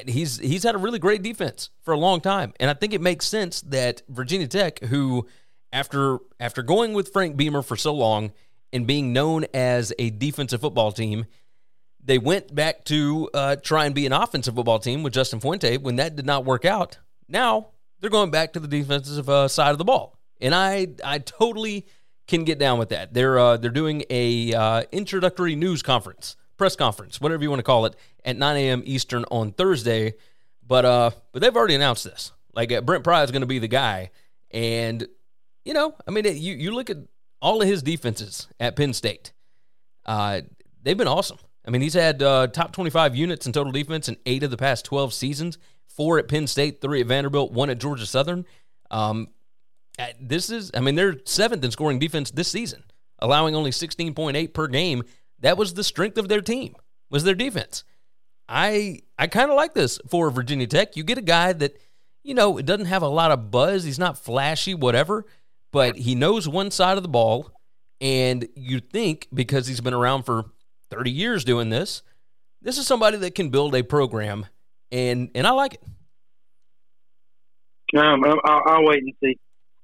[0.06, 2.52] he's he's had a really great defense for a long time.
[2.60, 5.26] And I think it makes sense that Virginia Tech, who
[5.72, 8.32] after after going with Frank Beamer for so long
[8.72, 11.26] and being known as a defensive football team,
[12.02, 15.76] they went back to uh, try and be an offensive football team with Justin Fuente.
[15.76, 16.98] When that did not work out,
[17.28, 17.68] now
[18.00, 21.86] they're going back to the defensive uh, side of the ball, and I I totally
[22.26, 23.14] can get down with that.
[23.14, 27.64] They're uh, they're doing a uh, introductory news conference, press conference, whatever you want to
[27.64, 27.96] call it,
[28.28, 28.82] at 9 a.m.
[28.84, 30.14] Eastern on Thursday.
[30.64, 32.32] But uh, but they've already announced this.
[32.54, 34.10] Like uh, Brent Pry is going to be the guy,
[34.50, 35.06] and
[35.64, 36.98] you know, I mean, you you look at
[37.40, 39.32] all of his defenses at Penn State.
[40.04, 40.42] Uh,
[40.82, 41.38] they've been awesome.
[41.66, 44.56] I mean, he's had uh, top 25 units in total defense in eight of the
[44.56, 45.58] past 12 seasons.
[45.86, 48.46] Four at Penn State, three at Vanderbilt, one at Georgia Southern.
[48.90, 49.28] Um,
[50.20, 52.84] this is, I mean, they're seventh in scoring defense this season,
[53.18, 55.02] allowing only 16.8 per game.
[55.40, 56.74] That was the strength of their team,
[57.10, 57.84] was their defense.
[58.48, 60.96] I I kind of like this for Virginia Tech.
[60.96, 61.76] You get a guy that,
[62.22, 63.84] you know, it doesn't have a lot of buzz.
[63.84, 65.26] He's not flashy, whatever,
[65.72, 67.50] but he knows one side of the ball.
[68.00, 70.44] And you think because he's been around for
[70.90, 72.02] 30 years doing this,
[72.62, 74.46] this is somebody that can build a program,
[74.90, 75.82] and and I like it.
[77.96, 79.38] Um, I'll, I'll wait and see.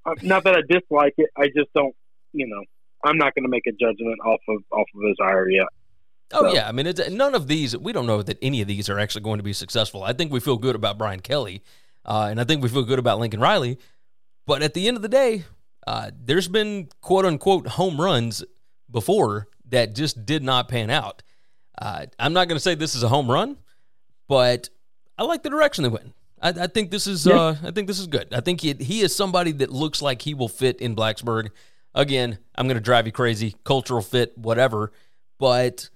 [0.04, 1.94] Uh, not that I dislike it, I just don't.
[2.32, 2.62] You know,
[3.04, 5.66] I'm not going to make a judgment off of off of his hire yet.
[6.32, 6.54] Oh so.
[6.54, 7.76] yeah, I mean, it's, none of these.
[7.76, 10.02] We don't know that any of these are actually going to be successful.
[10.02, 11.62] I think we feel good about Brian Kelly,
[12.04, 13.78] uh, and I think we feel good about Lincoln Riley.
[14.46, 15.44] But at the end of the day,
[15.86, 18.44] uh, there's been quote unquote home runs
[18.90, 21.22] before that just did not pan out.
[21.76, 23.56] Uh, I'm not going to say this is a home run,
[24.28, 24.68] but
[25.18, 26.14] I like the direction they went.
[26.40, 27.34] I, I think this is Yeah.
[27.40, 28.32] uh, I think this is good.
[28.32, 31.50] I think he, he is somebody that looks like he will fit in Blacksburg.
[31.94, 34.92] Again, I'm going to drive you crazy, cultural fit, whatever.
[35.38, 35.88] But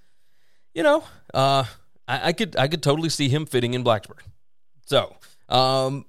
[0.73, 1.03] you know,
[1.33, 1.63] uh,
[2.07, 4.19] I, I could I could totally see him fitting in Blacksburg.
[4.85, 5.15] So
[5.47, 6.05] um,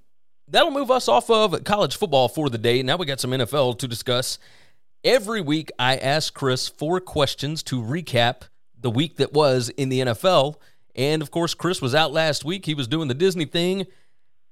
[0.49, 2.83] that'll move us off of college football for the day.
[2.83, 4.39] Now we got some NFL to discuss.
[5.03, 8.43] Every week, I ask Chris four questions to recap
[8.79, 10.57] the week that was in the NFL.
[10.95, 12.67] And of course, Chris was out last week.
[12.67, 13.87] He was doing the Disney thing,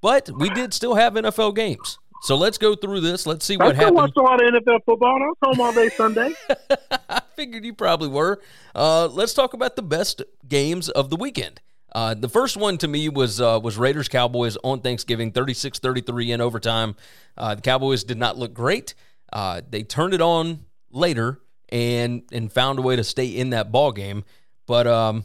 [0.00, 1.98] but we did still have NFL games.
[2.22, 3.26] So let's go through this.
[3.26, 3.96] Let's see I what happened.
[3.96, 6.32] watched a lot of NFL football, I was home all day Sunday.
[7.38, 8.40] Figured you probably were.
[8.74, 11.60] Uh, let's talk about the best games of the weekend.
[11.92, 16.40] Uh, the first one to me was uh, was Raiders Cowboys on Thanksgiving, 36-33 in
[16.40, 16.96] overtime.
[17.36, 18.96] Uh, the Cowboys did not look great.
[19.32, 23.70] Uh, they turned it on later and and found a way to stay in that
[23.70, 24.24] ball game.
[24.66, 25.24] But um,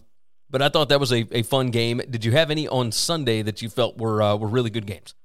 [0.52, 2.00] but I thought that was a, a fun game.
[2.08, 5.16] Did you have any on Sunday that you felt were uh, were really good games?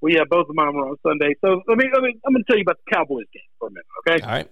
[0.00, 1.34] well, yeah, both of mine were on Sunday.
[1.40, 3.68] So let me, let me, I'm going to tell you about the Cowboys game for
[3.68, 4.24] a minute, okay?
[4.24, 4.50] All right.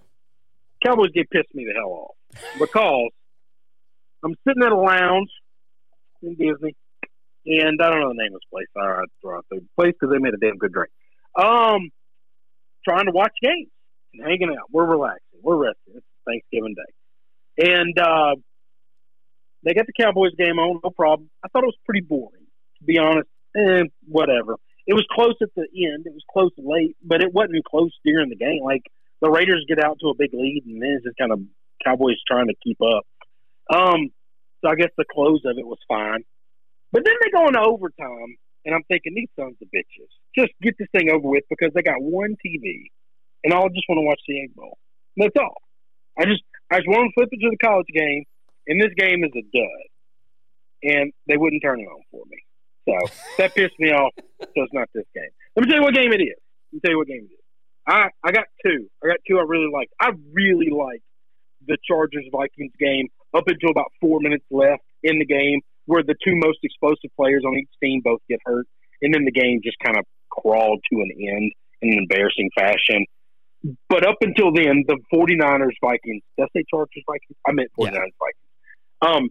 [0.84, 2.16] Cowboys game pissed me the hell off
[2.58, 3.10] because
[4.24, 5.30] I'm sitting at a lounge
[6.22, 6.76] in Disney,
[7.46, 8.66] and I don't know the name of this place.
[8.76, 10.90] All right, throw out the place because they made a damn good drink.
[11.36, 11.90] Um,
[12.86, 13.70] trying to watch games
[14.14, 14.68] and hanging out.
[14.70, 15.40] We're relaxing.
[15.42, 15.94] We're resting.
[15.96, 18.34] It's Thanksgiving Day, and uh,
[19.64, 20.80] they got the Cowboys game on.
[20.82, 21.30] No problem.
[21.44, 22.46] I thought it was pretty boring,
[22.78, 23.28] to be honest.
[23.56, 24.56] Eh, whatever.
[24.86, 26.06] It was close at the end.
[26.06, 28.60] It was close late, but it wasn't close during the game.
[28.64, 28.82] Like
[29.20, 31.40] the Raiders get out to a big lead, and then it's just kind of
[31.84, 33.04] Cowboys trying to keep up.
[33.70, 34.10] Um,
[34.60, 36.24] so I guess the close of it was fine.
[36.92, 40.74] But then they go into overtime, and I'm thinking these sons of bitches just get
[40.78, 42.88] this thing over with because they got one TV,
[43.44, 44.78] and I just want to watch the Egg Bowl.
[45.16, 45.62] That's all.
[46.18, 48.24] I just I just want to flip it to the college game,
[48.66, 49.84] and this game is a dud,
[50.82, 52.38] and they wouldn't turn it on for me.
[52.88, 52.96] So
[53.38, 54.12] that pissed me off.
[54.40, 55.30] So it's not this game.
[55.56, 56.38] Let me tell you what game it is.
[56.72, 57.47] Let me tell you what game it is.
[57.88, 58.88] I I got two.
[59.02, 59.92] I got two I really liked.
[60.00, 61.02] I really liked
[61.66, 66.14] the Chargers Vikings game up until about four minutes left in the game, where the
[66.24, 68.66] two most explosive players on each team both get hurt,
[69.02, 73.06] and then the game just kind of crawled to an end in an embarrassing fashion.
[73.88, 77.36] But up until then, the 49ers Vikings, did I say Chargers Vikings?
[77.46, 78.48] I meant 49ers Vikings.
[79.00, 79.30] Um,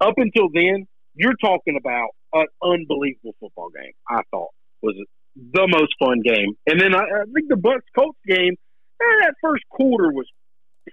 [0.00, 3.92] up until then, you're talking about an unbelievable football game.
[4.08, 4.48] I thought
[4.82, 4.96] was
[5.36, 8.54] the most fun game, and then I, I think the Bucks Colts game.
[9.00, 10.26] eh, that first quarter was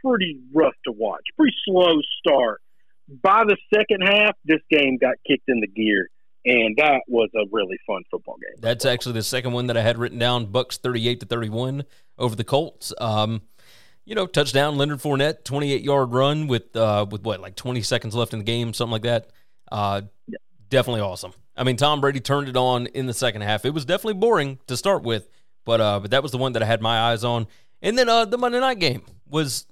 [0.03, 2.61] pretty rough to watch, pretty slow start.
[3.21, 6.09] By the second half, this game got kicked in the gear,
[6.45, 8.61] and that was a really fun football game.
[8.61, 10.45] That's actually the second one that I had written down.
[10.45, 11.85] Bucks thirty-eight to thirty-one
[12.17, 12.93] over the Colts.
[13.01, 13.41] Um,
[14.05, 18.13] you know, touchdown Leonard Fournette, twenty-eight yard run with uh, with what like twenty seconds
[18.15, 19.31] left in the game, something like that.
[19.71, 20.01] Uh,
[20.69, 21.33] Definitely awesome.
[21.59, 23.65] I mean, Tom Brady turned it on in the second half.
[23.65, 25.27] It was definitely boring to start with,
[25.65, 27.45] but uh, but that was the one that I had my eyes on.
[27.81, 29.65] And then uh, the Monday night game was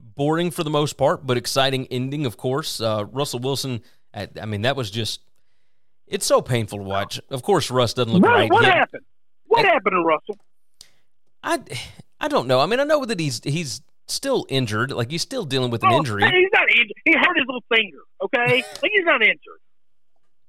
[0.00, 2.80] boring for the most part, but exciting ending, of course.
[2.80, 3.82] Uh, Russell Wilson.
[4.14, 5.20] I, I mean, that was just.
[6.06, 7.20] It's so painful to watch.
[7.30, 8.50] Of course, Russ doesn't look What, right.
[8.50, 9.04] what had- happened?
[9.48, 10.38] What happened to Russell?
[11.42, 11.60] I
[12.20, 12.60] I don't know.
[12.60, 14.90] I mean, I know that he's he's still injured.
[14.92, 16.22] Like he's still dealing with an Oh, injury.
[16.24, 16.92] he's not injured.
[17.04, 17.98] He hurt his little finger.
[18.24, 19.60] Okay, like he's not injured.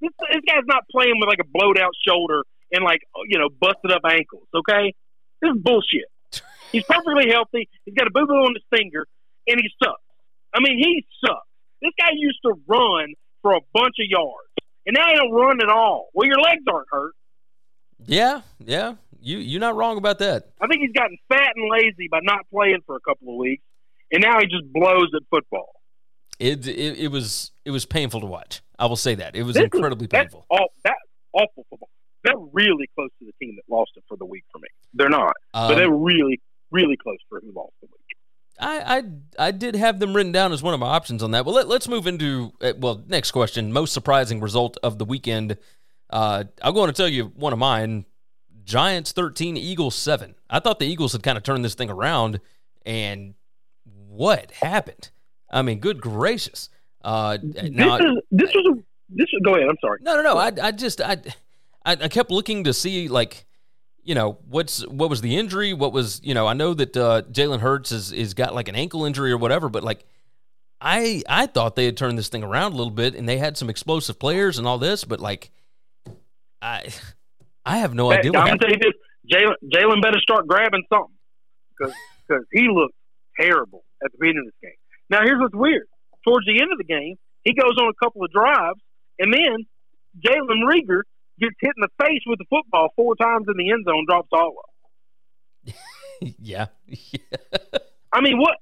[0.01, 3.49] This, this guy's not playing with like a blowed out shoulder and like you know
[3.49, 4.47] busted up ankles.
[4.53, 4.93] Okay,
[5.41, 6.09] this is bullshit.
[6.71, 7.69] He's perfectly healthy.
[7.85, 9.07] He's got a boo boo on his finger,
[9.47, 10.01] and he sucks.
[10.53, 11.47] I mean, he sucks.
[11.81, 14.49] This guy used to run for a bunch of yards,
[14.85, 16.09] and now he don't run at all.
[16.13, 17.13] Well, your legs aren't hurt.
[18.05, 18.95] Yeah, yeah.
[19.21, 20.49] You you're not wrong about that.
[20.61, 23.63] I think he's gotten fat and lazy by not playing for a couple of weeks,
[24.11, 25.76] and now he just blows at football.
[26.39, 28.61] It, it it was it was painful to watch.
[28.77, 30.45] I will say that it was This is- incredibly that's painful.
[30.49, 30.95] All, that's
[31.33, 31.89] awful football.
[32.23, 34.67] They're really close to the team that lost it for the week for me.
[34.93, 37.93] They're not, but Um, they're really, really close for who lost the week.
[38.59, 38.97] I,
[39.39, 41.45] I I did have them written down as one of my options on that.
[41.45, 43.71] Well, let, let's move into uh, well next question.
[43.71, 45.57] Most surprising result of the weekend.
[46.09, 48.05] Uh, I'm going to tell you one of mine.
[48.63, 50.35] Giants 13, Eagles 7.
[50.49, 52.41] I thought the Eagles had kind of turned this thing around,
[52.85, 53.35] and
[53.85, 55.09] what happened?
[55.49, 56.69] I mean, good gracious.
[57.03, 59.27] Uh, now, this is this was a this.
[59.31, 59.69] Is, go ahead.
[59.69, 59.99] I'm sorry.
[60.01, 60.37] No, no, no.
[60.37, 61.17] I, I just, I,
[61.85, 63.45] I, I kept looking to see like,
[64.03, 65.73] you know, what's what was the injury?
[65.73, 68.75] What was, you know, I know that uh, Jalen Hurts is is got like an
[68.75, 70.05] ankle injury or whatever, but like,
[70.81, 73.57] I I thought they had turned this thing around a little bit and they had
[73.57, 75.51] some explosive players and all this, but like,
[76.61, 76.93] I
[77.65, 78.61] I have no Hey, idea I'm what gonna happened.
[78.61, 81.15] tell you this: Jalen Jalen better start grabbing something
[81.77, 81.93] because
[82.27, 82.95] because he looked
[83.39, 84.77] terrible at the beginning of this game.
[85.09, 85.87] Now here's what's weird:
[86.25, 88.79] towards the end of the game, he goes on a couple of drives,
[89.19, 89.65] and then
[90.19, 91.01] Jalen Reagor
[91.39, 94.29] gets hit in the face with the football four times in the end zone, drops
[94.31, 94.55] all
[95.67, 95.73] of.
[96.39, 96.67] yeah.
[98.13, 98.57] I mean, what?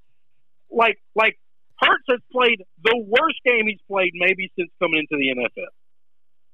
[0.69, 1.37] Like, like
[1.79, 5.71] Hurts has played the worst game he's played maybe since coming into the NFL,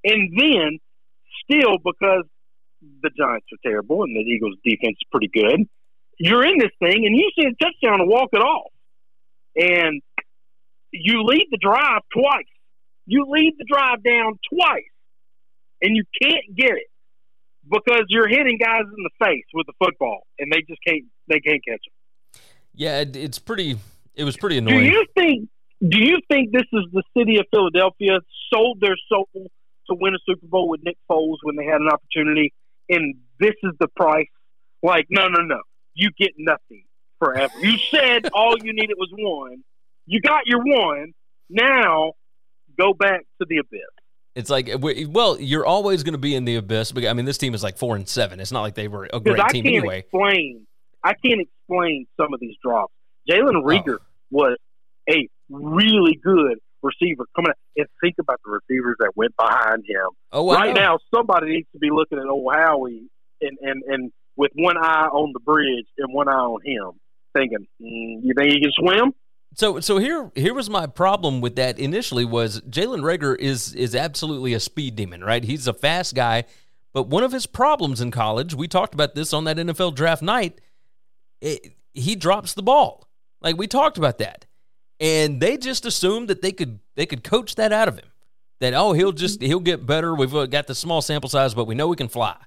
[0.03, 0.79] and then
[1.43, 2.25] still because
[3.01, 5.67] the Giants are terrible and the Eagles' defense is pretty good,
[6.17, 8.71] you're in this thing and you see a touchdown and walk it off,
[9.56, 10.02] and
[10.91, 12.45] you lead the drive twice.
[13.06, 14.84] You lead the drive down twice,
[15.82, 16.89] and you can't get it
[17.70, 21.39] because you're hitting guys in the face with the football, and they just can't they
[21.39, 22.41] can't catch them.
[22.74, 23.78] Yeah, it, it's pretty.
[24.14, 24.80] It was pretty annoying.
[24.80, 25.49] Do you think?
[25.82, 28.20] Do you think this is the city of Philadelphia
[28.54, 31.89] sold their soul to win a Super Bowl with Nick Foles when they had an
[31.91, 32.54] opportunity,
[32.89, 34.28] and this is the price?
[34.84, 35.62] Like, no, no, no.
[35.93, 36.84] You get nothing
[37.22, 37.53] forever.
[37.59, 39.63] You said all you needed was one.
[40.05, 41.13] You got your one.
[41.49, 42.13] Now
[42.78, 43.82] go back to the abyss.
[44.34, 46.91] It's like, well, you're always going to be in the abyss.
[46.93, 48.39] But I mean, this team is like four and seven.
[48.39, 49.99] It's not like they were a great I team can't anyway.
[49.99, 50.65] explain.
[51.03, 52.93] I can't explain some of these drops.
[53.30, 53.63] Jalen oh.
[53.63, 53.97] Reagor
[54.30, 54.57] was
[55.09, 57.57] a really good receiver coming out.
[57.76, 60.07] And think about the receivers that went behind him.
[60.32, 60.55] Oh, wow.
[60.55, 63.09] right now, somebody needs to be looking at old Howie
[63.41, 66.99] and, and, and with one eye on the bridge and one eye on him,
[67.34, 69.13] thinking, mm, "You think he can swim?"
[69.55, 73.95] So so here here was my problem with that initially was Jalen Reagor is is
[73.95, 75.43] absolutely a speed demon, right?
[75.43, 76.45] He's a fast guy,
[76.93, 80.21] but one of his problems in college, we talked about this on that NFL draft
[80.21, 80.61] night,
[81.41, 83.07] it, he drops the ball.
[83.41, 84.45] Like we talked about that.
[84.99, 88.07] And they just assumed that they could they could coach that out of him.
[88.59, 90.13] That oh, he'll just he'll get better.
[90.13, 92.38] We've uh, got the small sample size, but we know we can fly.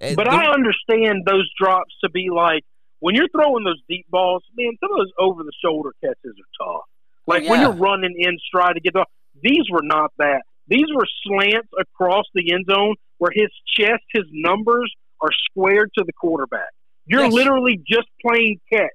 [0.00, 2.64] And But the- I understand those drops to be like
[3.04, 4.72] when you're throwing those deep balls, man.
[4.80, 6.80] Some of those over the shoulder catches are tough.
[6.80, 6.82] Oh,
[7.26, 7.66] like when yeah.
[7.66, 9.04] you're running in stride to get the.
[9.42, 10.40] These were not that.
[10.68, 14.90] These were slants across the end zone where his chest, his numbers
[15.20, 16.70] are squared to the quarterback.
[17.04, 17.32] You're Yes.
[17.34, 18.88] literally just playing catch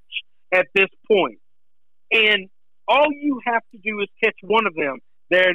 [0.51, 1.37] at this point.
[2.11, 2.49] And
[2.87, 4.97] all you have to do is catch one of them.
[5.29, 5.53] Then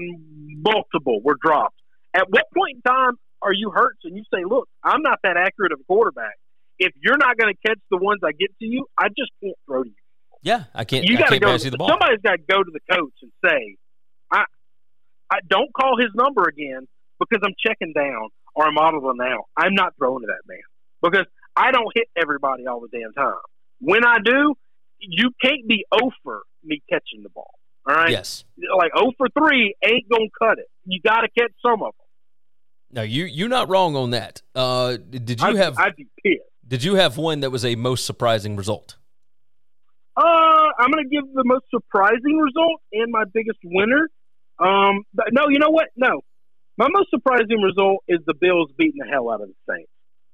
[0.63, 1.75] multiple were dropped.
[2.15, 5.37] At what point in time are you hurt and you say, look, I'm not that
[5.37, 6.37] accurate of a quarterback.
[6.79, 9.57] If you're not going to catch the ones I get to you, I just can't
[9.67, 9.95] throw to you.
[10.43, 11.57] yeah, I can't You got to go.
[11.57, 11.89] the ball.
[11.89, 13.77] Somebody's got to go to the coach and say,
[14.31, 14.45] I,
[15.31, 16.87] I don't call his number again
[17.19, 19.45] because I'm checking down or I'm audible now.
[19.57, 20.59] I'm not throwing to that man
[21.03, 23.35] because I don't hit everybody all the damn time.
[23.81, 24.55] When I do,
[24.99, 27.51] you can't be over me catching the ball.
[27.87, 28.11] All right.
[28.11, 28.45] Yes.
[28.77, 30.67] Like 0 for 3 ain't going to cut it.
[30.87, 32.05] You got to catch some of them.
[32.93, 34.41] No, you you're not wrong on that.
[34.55, 36.43] Uh, did you I'd, have I'd be pissed.
[36.67, 38.97] Did you have one that was a most surprising result?
[40.17, 40.23] Uh,
[40.79, 44.09] I'm going to give the most surprising result and my biggest winner.
[44.59, 45.03] Um,
[45.33, 45.89] no, you know what?
[45.97, 46.23] No,
[46.79, 49.91] my most surprising result is the Bills beating the hell out of the Saints.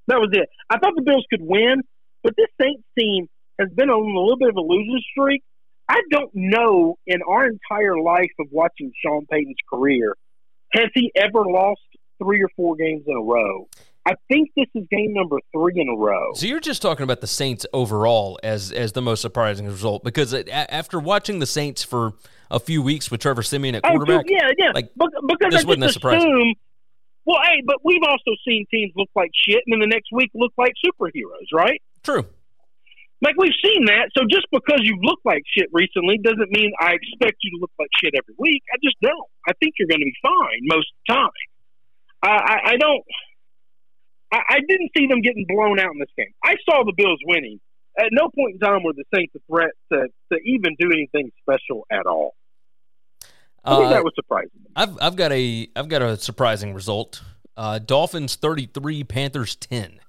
[0.07, 0.49] That was it.
[0.69, 1.83] I thought the Bills could win,
[2.23, 3.29] but this Saints team
[3.59, 5.43] has been on a little bit of a losing streak.
[5.89, 10.17] I don't know in our entire life of watching Sean Payton's career,
[10.73, 11.81] has he ever lost
[12.23, 13.69] three or four games in a row?
[14.07, 16.33] I think this is game number three in a row.
[16.35, 20.33] So you're just talking about the Saints overall as as the most surprising result because
[20.33, 22.15] it, a- after watching the Saints for
[22.51, 24.71] a few weeks with Trevor Siemian at Oh, quarterback, dude, yeah, yeah.
[24.75, 26.29] like, Bec- because this I wasn't surprising.
[26.33, 26.55] assume.
[27.27, 30.31] Well, hey, but we've also seen teams look like shit, and then the next week
[30.35, 31.81] look like superheroes, right?
[32.03, 32.25] true.
[33.23, 34.09] Like we've seen that.
[34.17, 37.71] So just because you look like shit recently doesn't mean I expect you to look
[37.79, 38.63] like shit every week.
[38.73, 39.29] I just don't.
[39.47, 41.31] I think you're going to be fine most of the time.
[42.23, 43.05] I, I, I don't.
[44.33, 46.33] I, I didn't see them getting blown out in this game.
[46.45, 47.61] I saw the Bills winning.
[47.99, 51.31] At no point in time were the Saints a threat to, to even do anything
[51.43, 52.35] special at all.
[53.65, 54.51] I think Uh, that was surprising.
[54.75, 57.23] I've I've got a I've got a surprising result.
[57.57, 60.01] Uh, Dolphins 33, Panthers 10.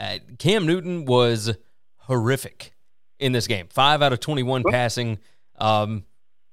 [0.00, 1.54] Uh, Cam Newton was
[1.98, 2.72] horrific
[3.18, 3.66] in this game.
[3.68, 5.18] Five out of 21 passing.
[5.58, 6.04] Um,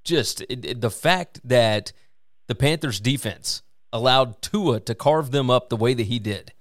[0.04, 1.94] just it, it- the fact that
[2.48, 3.62] the Panthers defense
[3.94, 6.52] allowed Tua to carve them up the way that he did.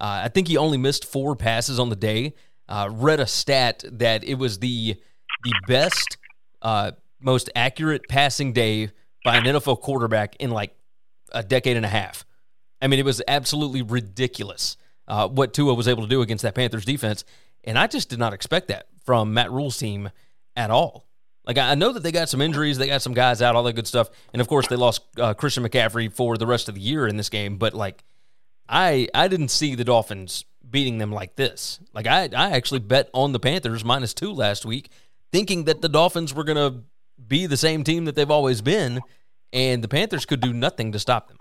[0.00, 2.34] Uh, I think he only missed four passes on the day.
[2.68, 4.96] Uh, read a stat that it was the
[5.44, 6.16] the best,
[6.62, 8.90] uh, most accurate passing day
[9.24, 10.74] by an NFL quarterback in like
[11.32, 12.24] a decade and a half.
[12.80, 14.76] I mean, it was absolutely ridiculous
[15.08, 17.24] uh, what Tua was able to do against that Panthers defense,
[17.64, 20.10] and I just did not expect that from Matt Rhule's team
[20.56, 21.06] at all.
[21.44, 23.72] Like I know that they got some injuries, they got some guys out, all that
[23.72, 26.80] good stuff, and of course they lost uh, Christian McCaffrey for the rest of the
[26.80, 27.56] year in this game.
[27.56, 28.04] But like,
[28.70, 31.80] I I didn't see the Dolphins beating them like this.
[31.92, 34.90] Like I I actually bet on the Panthers minus two last week,
[35.32, 36.82] thinking that the Dolphins were gonna
[37.26, 39.00] be the same team that they've always been,
[39.52, 41.36] and the Panthers could do nothing to stop them.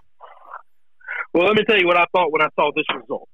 [1.33, 3.29] Well, let me tell you what I thought when I saw this result.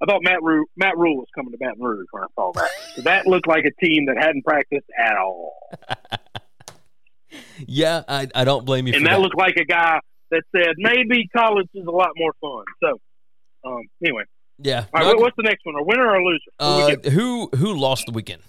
[0.00, 2.70] I thought Matt Rhule, Matt Rhule was coming to Baton Rouge when I saw that.
[3.02, 5.54] that looked like a team that hadn't practiced at all.
[7.66, 9.20] Yeah, I, I don't blame you and for that, that.
[9.20, 10.00] looked like a guy
[10.30, 12.64] that said maybe college is a lot more fun.
[12.82, 13.00] So,
[13.68, 14.24] um, anyway,
[14.58, 14.84] yeah.
[14.94, 15.74] all right, No, what's the next one?
[15.76, 16.50] A winner or a loser?
[16.60, 18.42] Who, uh, who who lost the weekend?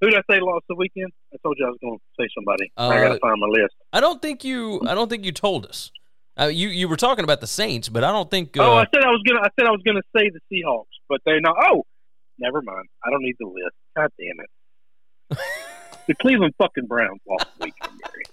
[0.00, 1.10] Who did I say lost the weekend?
[1.32, 2.70] I told you I was going to say somebody.
[2.76, 3.74] I Uh, got to find my list.
[3.92, 4.82] I don't think you.
[4.86, 5.90] I don't think you told us.
[6.38, 8.56] Uh, you you were talking about the Saints, but I don't think.
[8.58, 9.40] Uh, oh, I said I was gonna.
[9.40, 11.56] I said I was gonna say the Seahawks, but they're not.
[11.58, 11.84] Oh,
[12.38, 12.86] never mind.
[13.06, 13.74] I don't need the list.
[13.96, 15.38] God damn it.
[16.06, 18.24] the Cleveland fucking Browns lost the weekend, Gary.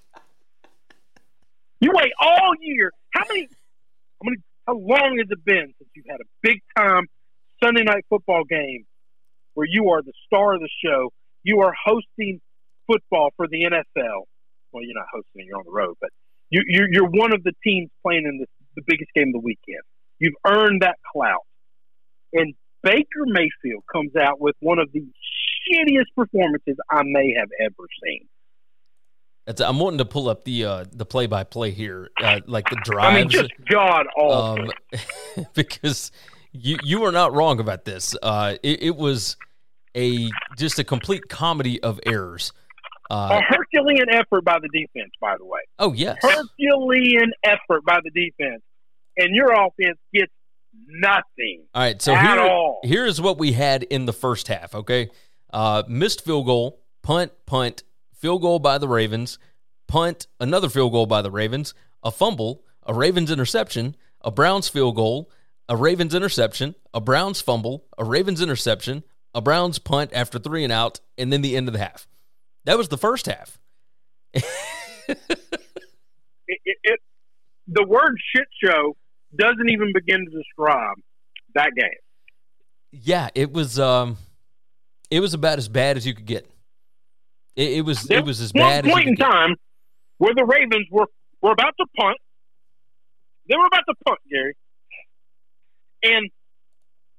[1.80, 2.92] You wait all year.
[3.12, 3.44] How many?
[3.44, 4.38] How many?
[4.68, 7.08] How long has it been since you've had a big time
[7.64, 8.86] Sunday night football game
[9.56, 11.12] where you are the star of the show?
[11.44, 12.40] You are hosting
[12.88, 14.24] football for the NFL.
[14.72, 16.10] Well, you're not hosting you're on the road, but
[16.50, 18.46] you, you're, you're one of the teams playing in the,
[18.76, 19.84] the biggest game of the weekend.
[20.20, 21.46] You've earned that clout.
[22.32, 27.88] And Baker Mayfield comes out with one of the shittiest performances I may have ever
[28.04, 28.28] seen.
[29.48, 32.70] It's- I'm wanting to pull up the uh, the play by play here, uh, like
[32.70, 33.16] the drives.
[33.16, 34.64] I mean, just god awful.
[34.64, 36.12] um, because
[36.52, 38.16] you you were not wrong about this.
[38.22, 39.38] Uh, it, it was
[39.96, 42.52] a just a complete comedy of errors.
[43.12, 45.60] Uh, a Herculean effort by the defense, by the way.
[45.80, 48.62] oh yes, Herculean effort by the defense.
[49.18, 50.32] And your offense gets
[50.88, 51.66] nothing.
[51.76, 52.02] all right.
[52.02, 52.80] So here all.
[52.84, 54.74] here's what we had in the first half.
[54.74, 55.10] Okay,
[55.52, 57.84] uh, missed field goal, punt, punt,
[58.24, 59.38] field goal by the Ravens,
[59.86, 64.96] punt, another field goal by the Ravens, a fumble, a Ravens interception, a Browns field
[64.96, 65.30] goal,
[65.68, 69.04] a Ravens interception, a Browns fumble, a Ravens interception,
[69.36, 72.08] a Browns punt after three and out, and then the end of the half.
[72.64, 73.60] That was the first half.
[76.46, 77.00] It, it, it,
[77.68, 78.98] the word shit show
[79.38, 80.98] doesn't even begin to describe
[81.56, 81.90] that game.
[82.92, 83.80] Yeah, it was.
[83.80, 84.18] Um,
[85.10, 86.53] it was about as bad as you could get.
[87.56, 88.04] It, it was.
[88.04, 89.56] There It was as one bad as point in time
[90.18, 91.08] where the Ravens were,
[91.42, 92.18] were about to punt.
[93.50, 94.54] They were about to punt, Gary.
[96.04, 96.30] And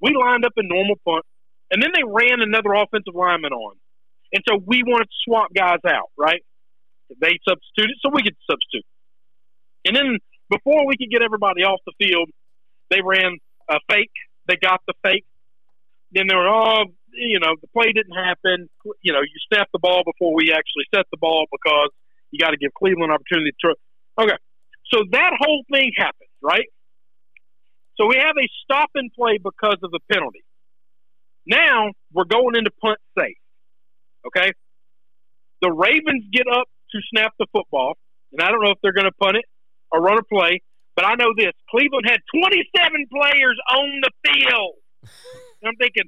[0.01, 1.24] we lined up a normal punt.
[1.70, 3.76] And then they ran another offensive lineman on.
[4.32, 6.43] And so we wanted to swap guys out, right?
[7.20, 8.85] They substituted, so we could substitute.
[9.85, 10.18] And then
[10.51, 12.28] before we could get everybody off the field,
[12.91, 13.39] they ran
[13.70, 14.12] a fake.
[14.47, 15.24] They got the fake.
[16.12, 16.85] Then they were, oh,
[17.17, 18.69] you know, the play didn't happen.
[19.03, 21.91] You know, you snap the ball before we actually set the ball because
[22.31, 23.75] you got to give Cleveland an opportunity to.
[24.19, 24.37] Okay,
[24.93, 26.67] so that whole thing happens, right?
[27.97, 30.45] So we have a stop and play because of the penalty.
[31.47, 33.37] Now we're going into punt safe.
[34.27, 34.53] Okay,
[35.62, 37.97] the Ravens get up to snap the football,
[38.33, 39.45] and I don't know if they're going to punt it
[39.93, 40.62] or run a play,
[40.97, 44.75] but I know this: Cleveland had 27 players on the field.
[45.65, 46.05] And I'm thinking,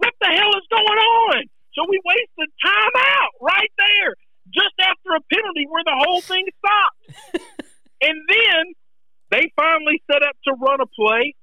[0.00, 1.44] what the hell is going on?
[1.76, 4.16] So we wasted time out right there,
[4.52, 7.00] just after a penalty where the whole thing stopped.
[8.02, 8.62] and then
[9.30, 11.34] they finally set up to run a play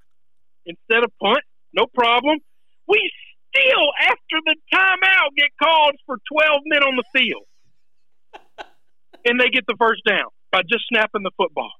[0.65, 1.45] instead of punt.
[1.73, 2.39] No problem.
[2.87, 2.99] We
[3.47, 7.45] still, after the timeout, get called for 12 men on the field.
[9.25, 11.71] and they get the first down by just snapping the football.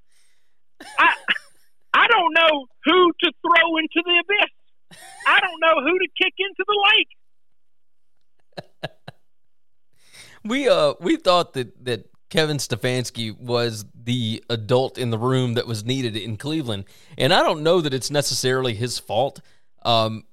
[1.00, 1.14] I,
[1.94, 4.54] I don't know who to throw into the abyss.
[5.28, 7.08] I don't know who to kick into the lake.
[10.48, 15.66] We uh we thought that that Kevin Stefanski was the adult in the room that
[15.68, 16.86] was needed in Cleveland,
[17.18, 19.40] and I don't know that it's necessarily his fault.
[19.84, 20.24] Um,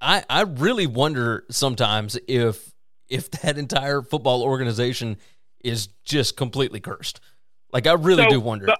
[0.00, 2.72] I I really wonder sometimes if
[3.08, 5.16] if that entire football organization
[5.62, 7.20] is just completely cursed.
[7.72, 8.66] Like I really So, do wonder.
[8.66, 8.78] the-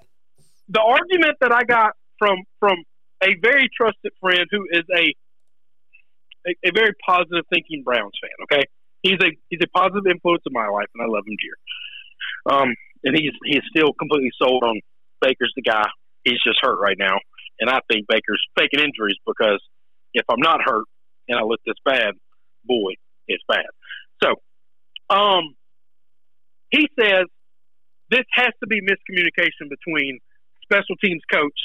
[0.67, 2.77] the argument that I got from from
[3.23, 5.13] a very trusted friend who is a
[6.47, 8.31] a, a very positive thinking Browns fan.
[8.43, 8.63] Okay,
[9.05, 11.57] he's a he's a positive influence in my life, and I love him dear.
[12.49, 12.69] Um,
[13.03, 14.81] and he's he's still completely sold on
[15.21, 15.85] Baker's the guy.
[16.23, 17.17] He's just hurt right now,
[17.59, 19.61] and I think Baker's faking injuries because
[20.13, 20.85] if I'm not hurt
[21.29, 22.13] and I look this bad,
[22.65, 22.97] boy,
[23.27, 23.69] it's bad.
[24.23, 24.35] So,
[25.13, 25.55] um,
[26.71, 27.25] he says
[28.09, 30.19] this has to be miscommunication between
[30.63, 31.57] special teams coach,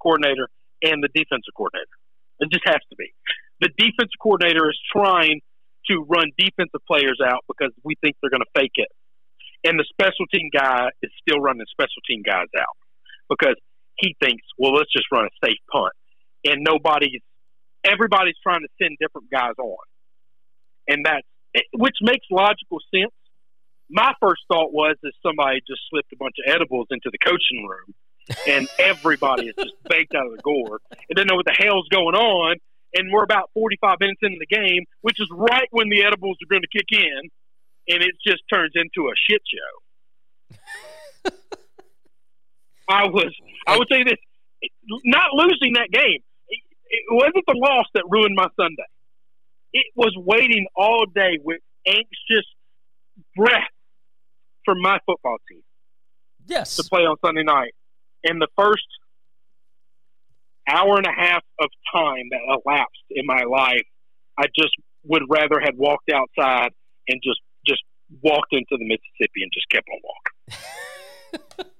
[0.00, 0.48] coordinator,
[0.82, 1.98] and the defensive coordinator.
[2.38, 3.12] It just has to be.
[3.60, 5.40] The defensive coordinator is trying
[5.90, 8.88] to run defensive players out because we think they're going to fake it.
[9.64, 12.76] And the special team guy is still running special team guys out
[13.28, 13.56] because
[13.96, 15.92] he thinks, well, let's just run a safe punt.
[16.44, 17.22] And nobody's,
[17.82, 19.84] everybody's trying to send different guys on.
[20.88, 21.26] And that's,
[21.72, 23.14] which makes logical sense.
[23.88, 27.66] My first thought was that somebody just slipped a bunch of edibles into the coaching
[27.66, 27.94] room
[28.48, 31.88] and everybody is just baked out of the gore and don't know what the hell's
[31.88, 32.56] going on.
[32.94, 36.48] And we're about 45 minutes into the game, which is right when the edibles are
[36.48, 37.30] going to kick in,
[37.88, 41.30] and it just turns into a shit show.
[42.88, 43.34] I was,
[43.66, 44.18] I would say this,
[45.04, 48.84] not losing that game, it wasn't the loss that ruined my Sunday.
[49.72, 52.46] It was waiting all day with anxious
[53.36, 53.72] breath
[54.64, 55.62] for my football team
[56.46, 56.76] Yes.
[56.76, 57.74] to play on Sunday night.
[58.22, 58.86] And the first
[60.68, 63.84] hour and a half of time that elapsed in my life,
[64.38, 66.70] I just would rather had walked outside
[67.08, 67.82] and just just
[68.22, 71.70] walked into the Mississippi and just kept on walking.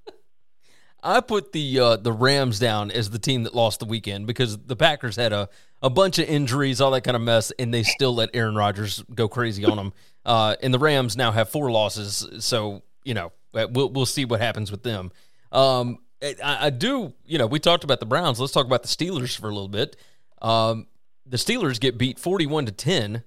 [1.04, 4.56] I put the uh, the Rams down as the team that lost the weekend because
[4.56, 5.50] the Packers had a,
[5.82, 9.04] a bunch of injuries, all that kind of mess, and they still let Aaron Rodgers
[9.14, 9.92] go crazy on them.
[10.24, 14.40] Uh, and the Rams now have four losses, so you know we'll we'll see what
[14.40, 15.12] happens with them.
[15.52, 18.40] Um, I, I do, you know, we talked about the Browns.
[18.40, 19.96] Let's talk about the Steelers for a little bit.
[20.40, 20.86] Um,
[21.26, 23.24] the Steelers get beat forty-one to ten,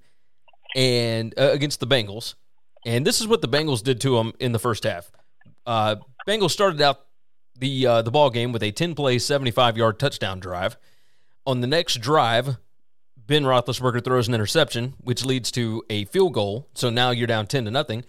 [0.76, 2.36] and uh, against the Bengals,
[2.86, 5.12] and this is what the Bengals did to them in the first half.
[5.66, 7.02] Uh, Bengals started out
[7.60, 10.78] the uh, the ball game with a 10 play, 75 yard touchdown drive.
[11.45, 12.58] On the next drive,
[13.16, 16.68] Ben Roethlisberger throws an interception, which leads to a field goal.
[16.74, 18.04] So now you're down 10 to nothing.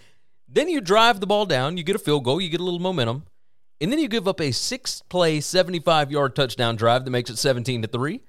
[0.49, 2.81] Then you drive the ball down, you get a field goal, you get a little
[2.81, 3.25] momentum,
[3.81, 7.39] and then you give up a six play, 75 yard touchdown drive that makes it
[7.39, 8.23] 17 to 3.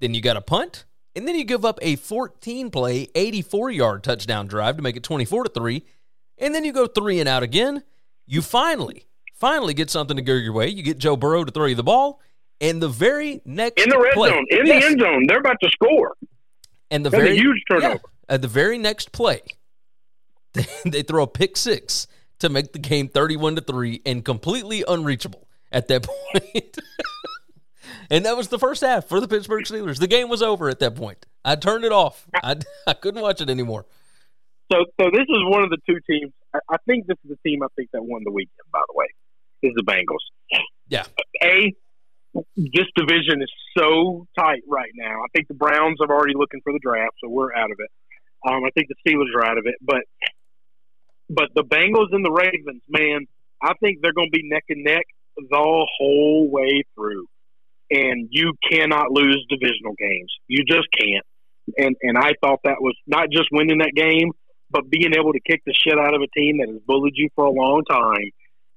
[0.00, 0.84] Then you got a punt,
[1.14, 5.02] and then you give up a 14 play, 84 yard touchdown drive to make it
[5.02, 5.82] 24 to 3.
[6.38, 7.82] And then you go three and out again.
[8.26, 10.68] You finally, finally get something to go your way.
[10.68, 12.20] You get Joe Burrow to throw you the ball,
[12.60, 14.82] and the very next In the red play, zone, in Yes.
[14.82, 16.14] the end zone, they're about to score.
[16.90, 17.94] and the That's very huge turnover.
[17.94, 19.40] yeah, at the very next play,
[20.52, 22.06] they, they throw a pick six
[22.40, 26.78] to make the game thirty-one to three and completely unreachable at that point.
[28.10, 29.98] and that was the first half for the Pittsburgh Steelers.
[29.98, 31.26] The game was over at that point.
[31.44, 32.26] I turned it off.
[32.34, 32.56] I,
[32.86, 33.86] I couldn't watch it anymore.
[34.72, 36.32] So, so this is one of the two teams.
[36.54, 38.66] I, I think this is the team I think that won the weekend.
[38.72, 39.06] By the way,
[39.62, 40.62] is the Bengals.
[40.88, 41.04] Yeah.
[41.42, 41.72] A,
[42.56, 45.20] this division is so tight right now.
[45.22, 47.90] I think the Browns are already looking for the draft, so we're out of it.
[48.46, 50.02] Um, I think the Steelers are out of it, but
[51.28, 53.26] but the Bengals and the Ravens, man,
[53.62, 55.06] I think they're going to be neck and neck
[55.36, 57.26] the whole way through.
[57.90, 60.32] And you cannot lose divisional games.
[60.48, 61.24] You just can't.
[61.76, 64.30] And and I thought that was not just winning that game,
[64.70, 67.28] but being able to kick the shit out of a team that has bullied you
[67.34, 68.30] for a long time,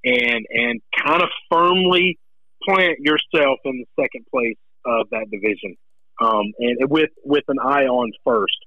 [0.03, 2.17] and and kind of firmly
[2.63, 5.75] plant yourself in the second place of that division,
[6.21, 8.57] um, and with with an eye on first.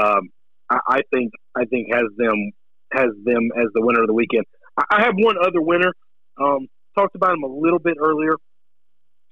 [0.00, 0.30] Um,
[0.70, 2.52] I, I think I think has them
[2.92, 4.44] has them as the winner of the weekend.
[4.90, 5.92] I, have one other winner.
[6.40, 8.34] Um, talked about him a little bit earlier.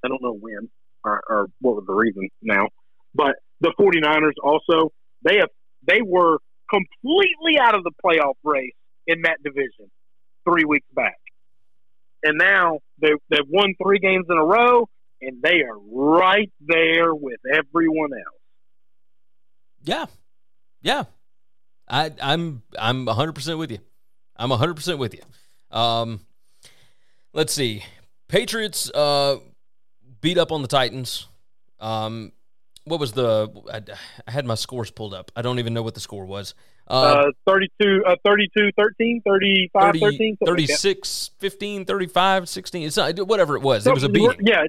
[0.05, 0.69] I don't know when
[1.05, 2.69] or, or what was the reason now,
[3.15, 4.93] but the 49ers also
[5.23, 5.49] they have
[5.87, 6.39] they were
[6.71, 8.73] completely out of the playoff race
[9.07, 9.91] in that division
[10.49, 11.19] three weeks back,
[12.23, 14.89] and now they they've won three games in a row,
[15.21, 18.41] and they are right there with everyone else.
[19.83, 20.07] Yeah,
[20.83, 21.05] yeah.
[21.91, 23.79] I, I'm I'm 100 percent with you.
[24.37, 25.77] I'm 100 percent with you.
[25.77, 26.21] Um,
[27.33, 27.85] let's see.
[28.29, 29.39] Patriots uh,
[30.21, 31.27] beat up on the Titans.
[31.81, 32.33] Um,
[32.85, 33.51] what was the?
[33.73, 33.83] I,
[34.27, 35.31] I had my scores pulled up.
[35.37, 36.55] I don't even know what the score was.
[36.89, 42.87] Uh, Uh, 32, uh, 32 13, 35 30, 13, something like 36, 15, 35, 16.
[42.87, 43.87] It's not, whatever it was.
[43.87, 44.41] It was a beating.
[44.41, 44.63] Yeah,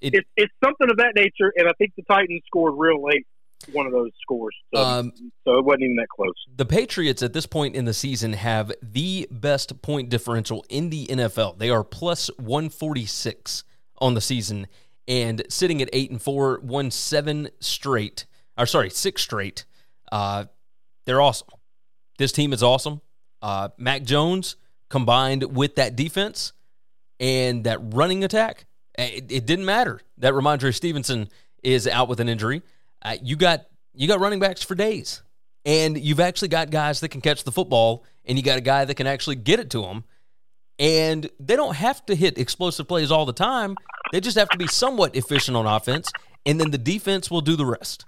[0.00, 3.26] It- it's, it's something of that nature, and I think the Titans scored real late
[3.72, 5.12] one of those scores, so, Um,
[5.44, 6.34] so it wasn't even that close.
[6.54, 11.06] the Patriots at this point in the season have the best point differential in the
[11.06, 11.58] NFL.
[11.58, 13.64] They are plus 146
[13.98, 14.66] on the season
[15.06, 18.26] and sitting at 8 and 4, won 7 straight.
[18.58, 19.64] Or sorry, 6 straight.
[20.12, 20.44] Uh
[21.06, 21.48] they're awesome.
[22.18, 23.00] This team is awesome.
[23.42, 24.56] Uh Mac Jones
[24.90, 26.52] combined with that defense
[27.20, 28.66] and that running attack,
[28.98, 31.28] it, it didn't matter that Rhamondre Stevenson
[31.62, 32.62] is out with an injury.
[33.04, 35.22] Uh, you got you got running backs for days,
[35.64, 38.84] and you've actually got guys that can catch the football, and you got a guy
[38.84, 40.04] that can actually get it to them.
[40.78, 43.76] And they don't have to hit explosive plays all the time.
[44.12, 46.10] They just have to be somewhat efficient on offense,
[46.44, 48.04] and then the defense will do the rest.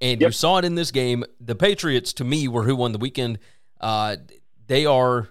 [0.00, 1.24] And you saw it in this game.
[1.40, 3.38] The Patriots, to me, were who won the weekend.
[3.80, 4.16] Uh,
[4.66, 5.28] they are,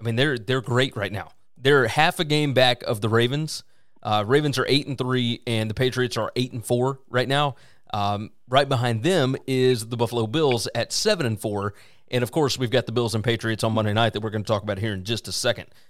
[0.00, 1.30] I mean, they're they're great right now.
[1.56, 3.64] They're half a game back of the Ravens.
[4.02, 7.56] Uh, Ravens are eight and three, and the Patriots are eight and four right now.
[7.92, 11.74] Um, right behind them is the Buffalo Bills at seven and four,
[12.10, 14.44] and of course we've got the Bills and Patriots on Monday night that we're going
[14.44, 15.66] to talk about here in just a second.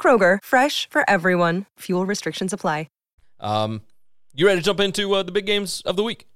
[0.00, 1.66] Kroger, fresh for everyone.
[1.80, 2.86] Fuel restrictions apply.
[3.40, 3.82] Um,
[4.34, 6.26] you ready to jump into uh, the big games of the week?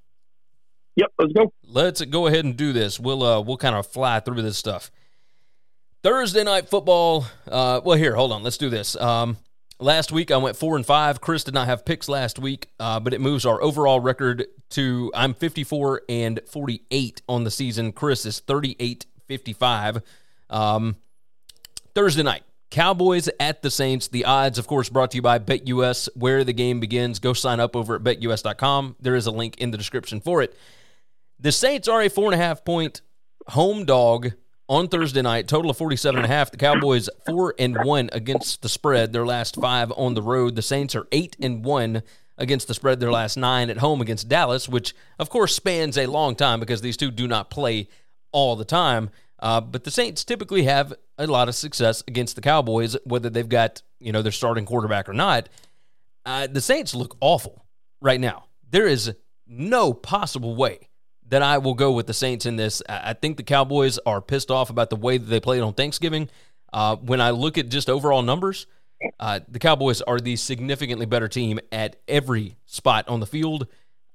[0.97, 1.53] Yep, let's go.
[1.67, 3.01] Let's go ahead and do this.
[3.01, 4.91] We'll uh, we'll kind of fly through this stuff.
[6.03, 7.27] Thursday night football.
[7.49, 8.43] Uh, well, here, hold on.
[8.43, 8.97] Let's do this.
[8.97, 9.39] Um,
[9.79, 11.21] last week I went four and five.
[11.21, 15.11] Chris did not have picks last week, uh, but it moves our overall record to
[15.15, 17.93] I'm 54 and 48 on the season.
[17.93, 20.03] Chris is 38 55.
[20.51, 20.97] Um,
[21.95, 22.43] Thursday night.
[22.73, 24.09] Cowboys at the Saints.
[24.09, 27.19] The odds, of course, brought to you by BetUS, where the game begins.
[27.19, 28.97] Go sign up over at betus.com.
[28.99, 30.57] There is a link in the description for it.
[31.39, 33.03] The Saints are a four and a half point
[33.49, 34.33] home dog
[34.71, 36.51] on Thursday night, total of 47 and a half.
[36.51, 40.57] The Cowboys four and one against the spread, their last five on the road.
[40.57, 42.03] The Saints are eight and one
[42.39, 46.07] against the spread, their last nine at home against Dallas, which of course spans a
[46.07, 47.89] long time because these two do not play
[48.33, 49.11] all the time.
[49.43, 53.49] Uh, but the Saints typically have a lot of success against the Cowboys, whether they've
[53.49, 55.49] got you know their starting quarterback or not.
[56.25, 57.67] Uh, the Saints look awful
[58.01, 58.45] right now.
[58.71, 59.13] There is
[59.47, 60.89] no possible way
[61.29, 62.83] that I will go with the Saints in this.
[62.89, 66.31] I think the Cowboys are pissed off about the way that they played on Thanksgiving.
[66.73, 68.67] Uh, when I look at just overall numbers,
[69.19, 73.67] uh, the Cowboys are the significantly better team at every spot on the field.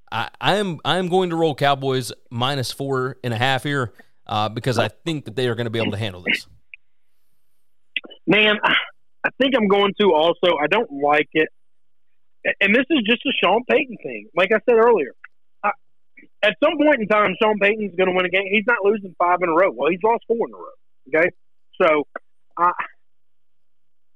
[0.10, 3.92] I, I am I am going to roll Cowboys minus four and a half here
[4.28, 6.48] uh, because I think that they are going to be able to handle this.
[8.26, 10.58] Man, I think I'm going to also.
[10.62, 11.50] I don't like it.
[12.62, 14.28] And this is just a Sean Payton thing.
[14.36, 15.12] Like I said earlier,
[15.64, 15.72] I,
[16.44, 18.46] at some point in time, Sean Payton's going to win a game.
[18.50, 19.72] He's not losing five in a row.
[19.72, 21.20] Well, he's lost four in a row.
[21.20, 21.30] Okay.
[21.82, 22.04] So
[22.58, 22.72] I,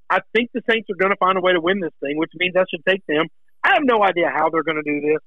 [0.09, 2.31] I think the Saints are going to find a way to win this thing, which
[2.35, 3.27] means I should take them.
[3.63, 5.19] I have no idea how they're going to do this.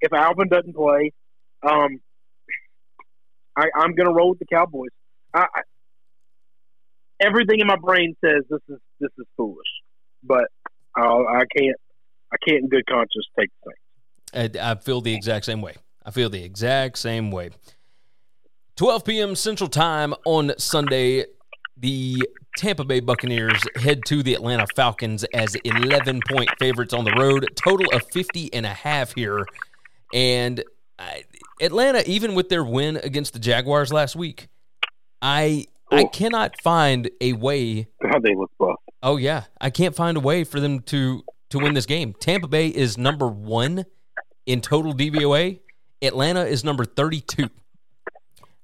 [0.00, 1.12] If Alvin doesn't play,
[1.62, 2.00] um,
[3.56, 4.90] I, I'm going to roll with the Cowboys.
[5.34, 5.62] I, I,
[7.20, 9.68] everything in my brain says this is this is foolish,
[10.22, 10.46] but
[10.96, 11.76] I'll, I can't
[12.32, 14.60] I can't in good conscience take the thing.
[14.60, 15.74] I, I feel the exact same way.
[16.04, 17.50] I feel the exact same way.
[18.76, 19.34] 12 p.m.
[19.36, 21.26] Central Time on Sunday,
[21.76, 22.22] the
[22.56, 27.46] Tampa Bay Buccaneers head to the Atlanta Falcons as 11 point favorites on the road.
[27.54, 29.46] Total of 50 and a half here.
[30.14, 30.64] And
[31.02, 31.24] I,
[31.60, 34.48] Atlanta, even with their win against the Jaguars last week,
[35.20, 37.88] I I cannot find a way.
[38.02, 38.76] How they look buff.
[39.02, 42.14] Oh yeah, I can't find a way for them to to win this game.
[42.14, 43.84] Tampa Bay is number one
[44.46, 45.60] in total DVOA.
[46.00, 47.50] Atlanta is number thirty-two.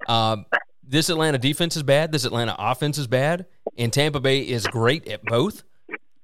[0.06, 0.38] Uh,
[0.82, 2.12] this Atlanta defense is bad.
[2.12, 5.64] This Atlanta offense is bad, and Tampa Bay is great at both.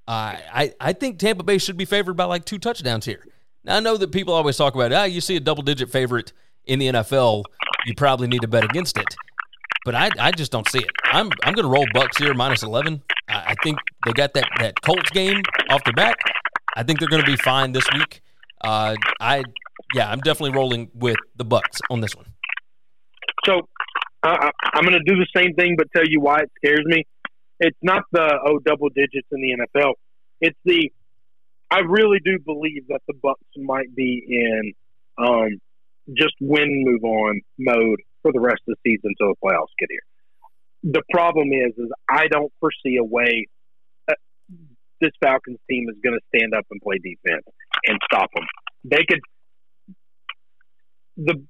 [0.07, 3.25] Uh, I I think Tampa Bay should be favored by like two touchdowns here.
[3.65, 6.33] Now I know that people always talk about ah, you see a double-digit favorite
[6.67, 7.45] in the NFL,
[7.87, 9.15] you probably need to bet against it.
[9.85, 10.91] But I, I just don't see it.
[11.05, 13.03] I'm I'm going to roll Bucks here minus eleven.
[13.29, 16.17] I, I, think they got that that Colts game off their back.
[16.75, 18.23] I think they're going to be fine this week.
[18.63, 19.43] Uh, I
[19.95, 22.27] yeah, I'm definitely rolling with the Bucks on this one.
[23.45, 23.69] So
[24.23, 27.07] uh, I'm going to do the same thing, but tell you why it scares me.
[27.61, 29.93] It's not the oh double digits in the NFL.
[30.41, 30.91] It's the
[31.75, 34.73] I really do believe that the Bucks might be in
[35.19, 35.59] um,
[36.17, 39.89] just win, move on mode for the rest of the season until the playoffs get
[39.91, 40.93] here.
[40.93, 43.47] The problem is, is I don't foresee a way
[45.01, 47.45] this Falcons team is going to stand up and play defense
[47.87, 48.45] and stop them.
[48.85, 49.21] They could.
[51.17, 51.45] The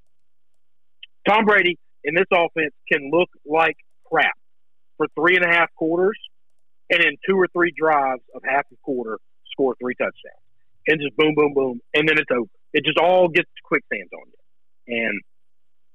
[1.27, 3.75] Tom Brady in this offense can look like
[4.11, 4.33] crap
[4.97, 6.17] for three and a half quarters,
[6.89, 9.19] and in two or three drives of half a quarter,
[9.55, 10.43] score three touchdowns,
[10.87, 12.49] and just boom, boom, boom, and then it's over.
[12.73, 14.35] It just all gets quicksands on you
[14.87, 15.21] and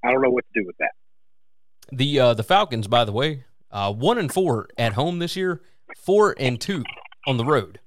[0.04, 0.92] I don't know what to do with that.
[1.92, 5.62] The uh, the Falcons, by the way, uh, one and four at home this year,
[5.96, 6.84] four and two
[7.26, 7.80] on the road.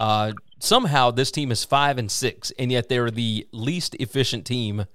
[0.00, 4.86] Uh, somehow this team is five and six, and yet they're the least efficient team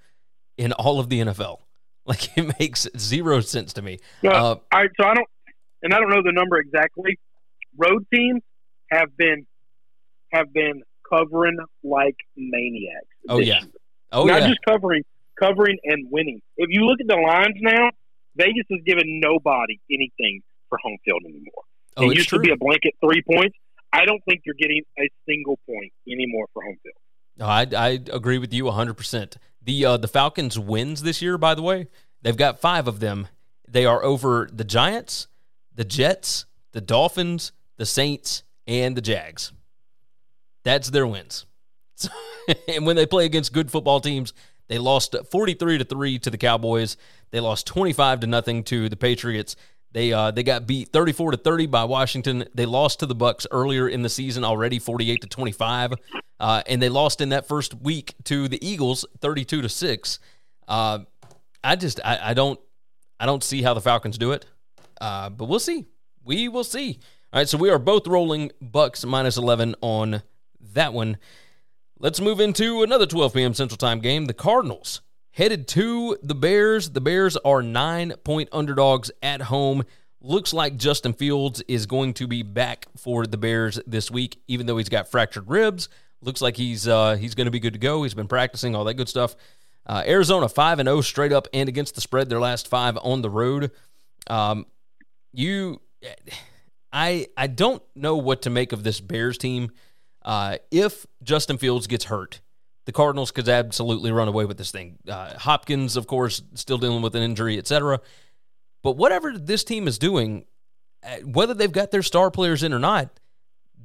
[0.56, 1.58] in all of the NFL.
[2.08, 3.98] Like it makes zero sense to me.
[4.24, 5.28] Uh, Uh, all right, so I don't,
[5.82, 7.18] and I don't know the number exactly.
[7.76, 8.40] Road teams
[8.90, 9.46] have been
[10.32, 13.06] have been covering like maniacs.
[13.28, 13.60] Oh, yeah.
[13.60, 13.70] year.
[14.12, 15.02] oh not yeah, just covering,
[15.38, 16.40] covering and winning.
[16.56, 17.90] If you look at the lines now,
[18.36, 21.64] Vegas is giving nobody anything for home field anymore.
[21.96, 22.38] oh it used true.
[22.38, 23.56] to be a blanket three points.
[23.92, 26.94] I don't think you're getting a single point anymore for home field.
[27.38, 29.36] No, I, I agree with you 100%.
[29.62, 31.88] The uh, the Falcons wins this year, by the way,
[32.22, 33.28] they've got five of them.
[33.66, 35.28] They are over the Giants,
[35.74, 39.52] the Jets, the Dolphins, the Saints, and the Jags.
[40.68, 41.46] That's their wins.
[41.94, 42.10] So-
[42.68, 44.34] and when they play against good football teams,
[44.68, 46.98] they lost 43 to 3 to the Cowboys.
[47.30, 49.56] They lost 25 to nothing to the Patriots.
[49.92, 52.44] They uh, they got beat 34 to 30 by Washington.
[52.54, 55.94] They lost to the Bucks earlier in the season already 48 to 25.
[56.38, 60.18] Uh, and they lost in that first week to the Eagles 32 to 6.
[60.68, 60.98] Uh,
[61.64, 62.60] I just I, I don't
[63.18, 64.44] I don't see how the Falcons do it.
[65.00, 65.86] Uh, but we'll see.
[66.22, 66.98] We will see.
[67.32, 70.22] All right, so we are both rolling Bucks minus 11 on
[70.60, 71.18] that one.
[71.98, 73.54] Let's move into another 12 p.m.
[73.54, 74.26] Central Time game.
[74.26, 75.00] The Cardinals
[75.32, 76.90] headed to the Bears.
[76.90, 79.84] The Bears are nine point underdogs at home.
[80.20, 84.66] Looks like Justin Fields is going to be back for the Bears this week, even
[84.66, 85.88] though he's got fractured ribs.
[86.20, 88.02] Looks like he's uh, he's going to be good to go.
[88.02, 89.36] He's been practicing all that good stuff.
[89.86, 92.28] Uh, Arizona five and zero straight up and against the spread.
[92.28, 93.70] Their last five on the road.
[94.28, 94.66] Um,
[95.32, 95.80] you,
[96.92, 99.70] I I don't know what to make of this Bears team.
[100.28, 102.42] Uh, if Justin Fields gets hurt,
[102.84, 104.98] the Cardinals could absolutely run away with this thing.
[105.08, 107.98] Uh, Hopkins, of course, still dealing with an injury, etc.
[108.82, 110.44] But whatever this team is doing,
[111.02, 113.20] uh, whether they've got their star players in or not,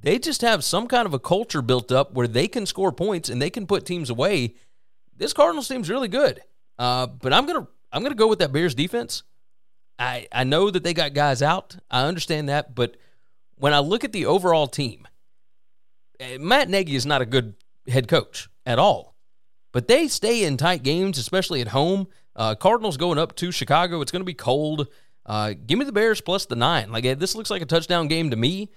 [0.01, 3.29] they just have some kind of a culture built up where they can score points
[3.29, 4.55] and they can put teams away.
[5.15, 6.41] This Cardinals team's really good,
[6.77, 9.23] uh, but I'm gonna I'm gonna go with that Bears defense.
[9.97, 11.77] I I know that they got guys out.
[11.89, 12.97] I understand that, but
[13.55, 15.07] when I look at the overall team,
[16.39, 17.55] Matt Nagy is not a good
[17.87, 19.15] head coach at all.
[19.71, 22.07] But they stay in tight games, especially at home.
[22.35, 24.01] Uh, Cardinals going up to Chicago.
[24.01, 24.87] It's going to be cold.
[25.25, 26.91] Uh, give me the Bears plus the nine.
[26.91, 28.69] Like eh, this looks like a touchdown game to me.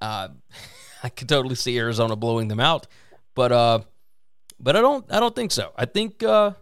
[0.00, 0.28] Uh,
[1.02, 2.86] I could totally see Arizona blowing them out,
[3.34, 3.80] but uh,
[4.60, 5.72] but I don't I don't think so.
[5.76, 6.52] I think uh,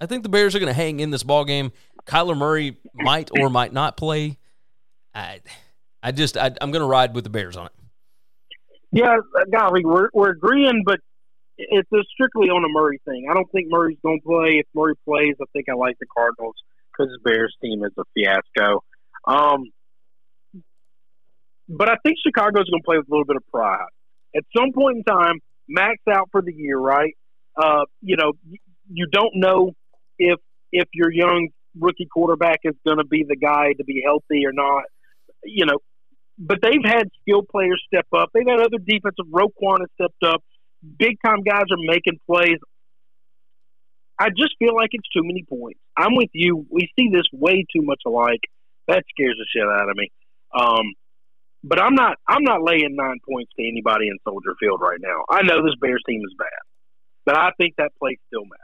[0.00, 1.72] I think the Bears are going to hang in this ball game.
[2.04, 4.38] Kyler Murray might or might not play.
[5.14, 5.40] I
[6.02, 7.72] I just I, I'm going to ride with the Bears on it.
[8.96, 9.16] Yeah,
[9.52, 11.00] golly, we're we're agreeing, but
[11.58, 13.26] it's a strictly on a Murray thing.
[13.30, 14.58] I don't think Murray's going to play.
[14.60, 16.54] If Murray plays, I think I like the Cardinals
[16.90, 18.82] because the Bears team is a fiasco.
[19.26, 19.64] Um,
[21.68, 23.84] but I think Chicago's going to play with a little bit of pride.
[24.34, 27.12] At some point in time, max out for the year, right?
[27.54, 28.32] Uh, you know,
[28.90, 29.72] you don't know
[30.18, 30.40] if
[30.72, 34.52] if your young rookie quarterback is going to be the guy to be healthy or
[34.52, 34.84] not.
[35.44, 35.80] You know,
[36.38, 38.30] but they've had skilled players step up.
[38.34, 39.26] They've had other defensive.
[39.30, 40.42] Roquan has stepped up.
[40.98, 42.58] Big time guys are making plays.
[44.18, 45.80] I just feel like it's too many points.
[45.96, 46.66] I'm with you.
[46.70, 48.40] We see this way too much alike.
[48.88, 50.10] That scares the shit out of me.
[50.58, 50.94] Um,
[51.64, 52.16] but I'm not.
[52.28, 55.24] I'm not laying nine points to anybody in Soldier Field right now.
[55.28, 56.48] I know this Bears team is bad,
[57.24, 58.62] but I think that play still matters.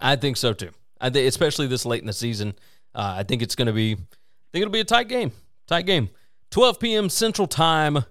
[0.00, 0.70] I think so too.
[1.00, 2.54] I think, especially this late in the season,
[2.94, 3.92] uh, I think it's going to be.
[3.92, 5.32] I think it'll be a tight game.
[5.66, 6.08] Tight game.
[6.50, 7.10] 12 p.m.
[7.10, 8.04] Central Time.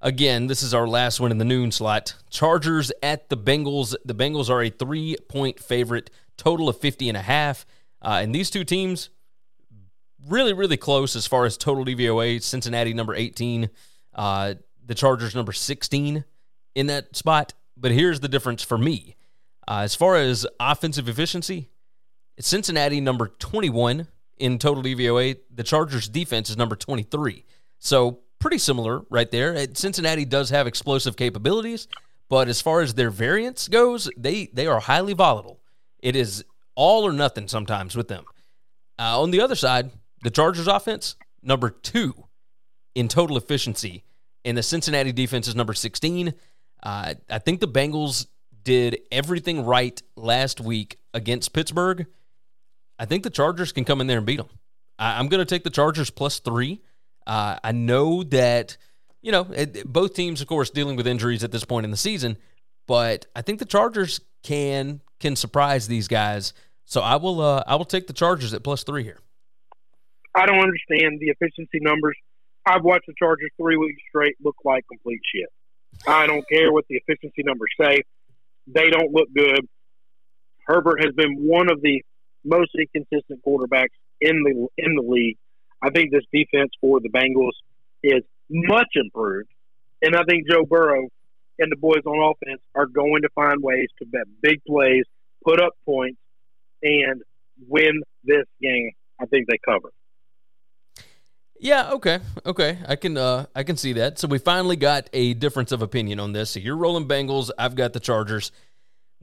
[0.00, 2.14] Again, this is our last one in the noon slot.
[2.30, 3.94] Chargers at the Bengals.
[4.04, 7.66] The Bengals are a three point favorite, total of 50 and a half.
[8.00, 9.10] Uh, and these two teams,
[10.26, 12.42] really, really close as far as total DVOA.
[12.42, 13.68] Cincinnati, number 18.
[14.14, 14.54] Uh,
[14.86, 16.24] the Chargers, number 16
[16.74, 17.52] in that spot.
[17.76, 19.16] But here's the difference for me.
[19.68, 21.68] Uh, as far as offensive efficiency,
[22.40, 24.06] Cincinnati, number 21
[24.38, 25.38] in total DVOA.
[25.54, 27.44] The Chargers' defense is number 23.
[27.78, 29.66] So pretty similar right there.
[29.74, 31.88] Cincinnati does have explosive capabilities,
[32.28, 35.60] but as far as their variance goes, they they are highly volatile.
[36.00, 38.24] It is all or nothing sometimes with them.
[38.98, 39.90] Uh, on the other side,
[40.22, 42.26] the Chargers' offense number two
[42.94, 44.04] in total efficiency,
[44.44, 46.34] and the Cincinnati defense is number 16.
[46.82, 48.26] Uh, I think the Bengals
[48.62, 52.06] did everything right last week against Pittsburgh.
[52.98, 54.48] I think the Chargers can come in there and beat them.
[54.98, 56.82] I, I'm going to take the Chargers plus three.
[57.28, 58.78] Uh, I know that,
[59.20, 61.96] you know, it, both teams, of course, dealing with injuries at this point in the
[61.96, 62.38] season,
[62.86, 66.54] but I think the Chargers can can surprise these guys.
[66.86, 69.18] So I will uh, I will take the Chargers at plus three here.
[70.34, 72.16] I don't understand the efficiency numbers.
[72.64, 75.48] I've watched the Chargers three weeks straight look like complete shit.
[76.06, 78.02] I don't care what the efficiency numbers say.
[78.66, 79.66] They don't look good.
[80.66, 82.02] Herbert has been one of the
[82.44, 85.36] most inconsistent quarterbacks in the in the league.
[85.82, 87.52] I think this defense for the Bengals
[88.02, 89.50] is much improved,
[90.02, 91.08] and I think Joe Burrow
[91.58, 95.04] and the boys on offense are going to find ways to bet big plays,
[95.44, 96.18] put up points,
[96.82, 97.22] and
[97.66, 98.92] win this game.
[99.20, 99.90] I think they cover.
[101.60, 102.20] Yeah, okay.
[102.46, 102.78] Okay.
[102.86, 104.18] I can uh I can see that.
[104.18, 106.50] So we finally got a difference of opinion on this.
[106.50, 108.52] So you're rolling Bengals, I've got the Chargers.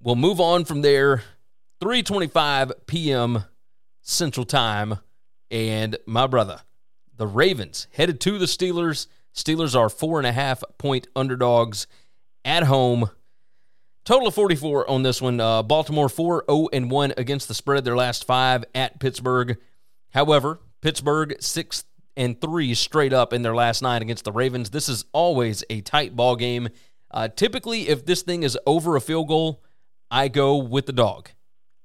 [0.02, 1.24] We'll move on from there.
[1.80, 3.46] 325 p.m.
[4.02, 5.00] Central Time.
[5.52, 6.62] And my brother,
[7.16, 9.08] the Ravens headed to the Steelers.
[9.34, 11.88] Steelers are four and a half point underdogs
[12.44, 13.10] at home.
[14.06, 15.40] Total of 44 on this one.
[15.40, 19.58] Uh, Baltimore 4 0 and 1 against the spread their last five at Pittsburgh.
[20.12, 21.84] However, Pittsburgh 6
[22.16, 24.70] and 3 straight up in their last nine against the Ravens.
[24.70, 26.70] This is always a tight ball game.
[27.12, 29.64] Uh, typically, if this thing is over a field goal,
[30.12, 31.30] I go with the dog.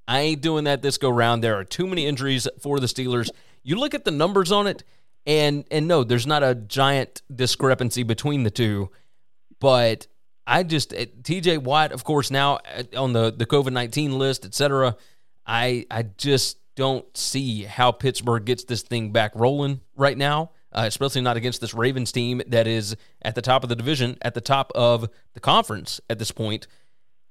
[0.06, 1.42] I ain't doing that this go round.
[1.42, 3.30] There are too many injuries for the Steelers.
[3.62, 4.84] You look at the numbers on it,
[5.26, 8.90] and and no, there's not a giant discrepancy between the two,
[9.61, 10.06] but
[10.46, 11.58] I just eh, T.J.
[11.58, 14.96] Watt, of course, now eh, on the the COVID nineteen list, etc.
[15.46, 20.84] I I just don't see how Pittsburgh gets this thing back rolling right now, uh,
[20.86, 24.34] especially not against this Ravens team that is at the top of the division, at
[24.34, 26.66] the top of the conference at this point.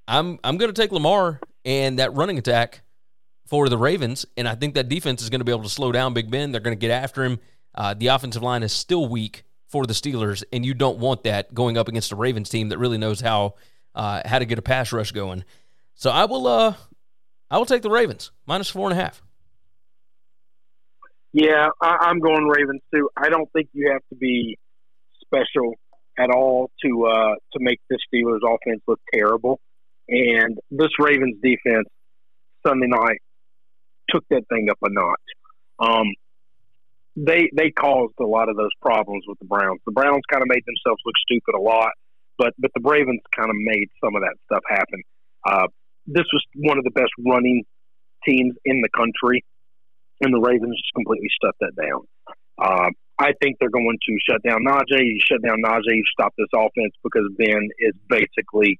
[0.08, 2.82] I'm I'm going to take Lamar and that running attack
[3.50, 5.92] for the Ravens, and I think that defense is going to be able to slow
[5.92, 6.52] down Big Ben.
[6.52, 7.40] They're going to get after him.
[7.74, 11.54] Uh, the offensive line is still weak for the Steelers, and you don't want that
[11.54, 13.56] going up against a Ravens team that really knows how
[13.96, 15.44] uh, how to get a pass rush going.
[15.96, 16.76] So I will uh
[17.50, 19.22] I will take the Ravens minus four and a half.
[21.34, 23.10] Yeah, I, am going Ravens too.
[23.16, 24.58] I don't think you have to be
[25.22, 25.76] special
[26.18, 29.60] at all to uh, to make this Steelers offense look terrible.
[30.08, 31.88] And this Ravens defense
[32.66, 33.22] Sunday night
[34.10, 35.30] took that thing up a notch.
[35.80, 36.08] Um,
[37.16, 39.80] they they caused a lot of those problems with the Browns.
[39.86, 41.92] The Browns kind of made themselves look stupid a lot,
[42.38, 45.02] but but the Ravens kind of made some of that stuff happen.
[45.46, 45.68] Uh,
[46.06, 47.64] this was one of the best running
[48.26, 49.44] teams in the country,
[50.22, 52.02] and the Ravens just completely shut that down.
[52.58, 52.90] Uh,
[53.20, 55.04] I think they're going to shut down Najee.
[55.04, 58.80] You shut down Najee, you stop this offense because Ben is basically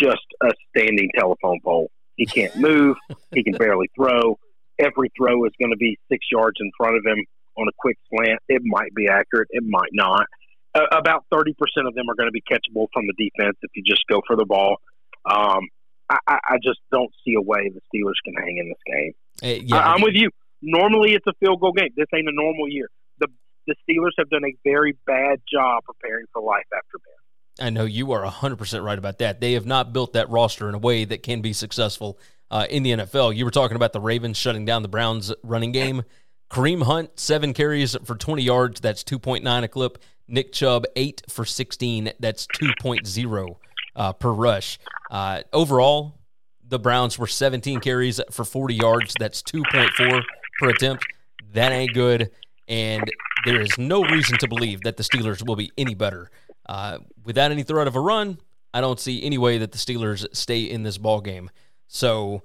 [0.00, 1.90] just a standing telephone pole.
[2.18, 2.96] He can't move.
[3.32, 4.38] he can barely throw.
[4.78, 7.24] Every throw is going to be six yards in front of him
[7.56, 8.40] on a quick slant.
[8.48, 9.48] It might be accurate.
[9.50, 10.26] It might not.
[10.74, 11.54] Uh, about 30%
[11.86, 14.36] of them are going to be catchable from the defense if you just go for
[14.36, 14.76] the ball.
[15.24, 15.68] Um,
[16.10, 19.12] I, I, just don't see a way the Steelers can hang in this game.
[19.42, 20.30] Uh, yeah, I, I'm with you.
[20.62, 21.90] Normally, it's a field goal game.
[21.96, 22.88] This ain't a normal year.
[23.18, 23.28] The
[23.66, 27.27] the Steelers have done a very bad job preparing for life after Ben.
[27.60, 29.40] I know you are 100% right about that.
[29.40, 32.18] They have not built that roster in a way that can be successful
[32.50, 33.34] uh, in the NFL.
[33.34, 36.02] You were talking about the Ravens shutting down the Browns running game.
[36.50, 38.80] Kareem Hunt, seven carries for 20 yards.
[38.80, 39.98] That's 2.9 a clip.
[40.26, 42.12] Nick Chubb, eight for 16.
[42.20, 43.56] That's 2.0
[43.96, 44.78] uh, per rush.
[45.10, 46.18] Uh, overall,
[46.66, 49.14] the Browns were 17 carries for 40 yards.
[49.18, 50.22] That's 2.4
[50.58, 51.04] per attempt.
[51.52, 52.30] That ain't good.
[52.66, 53.10] And
[53.44, 56.30] there is no reason to believe that the Steelers will be any better.
[56.68, 58.38] Uh, without any threat of a run,
[58.74, 61.50] I don't see any way that the Steelers stay in this ball game.
[61.86, 62.42] So,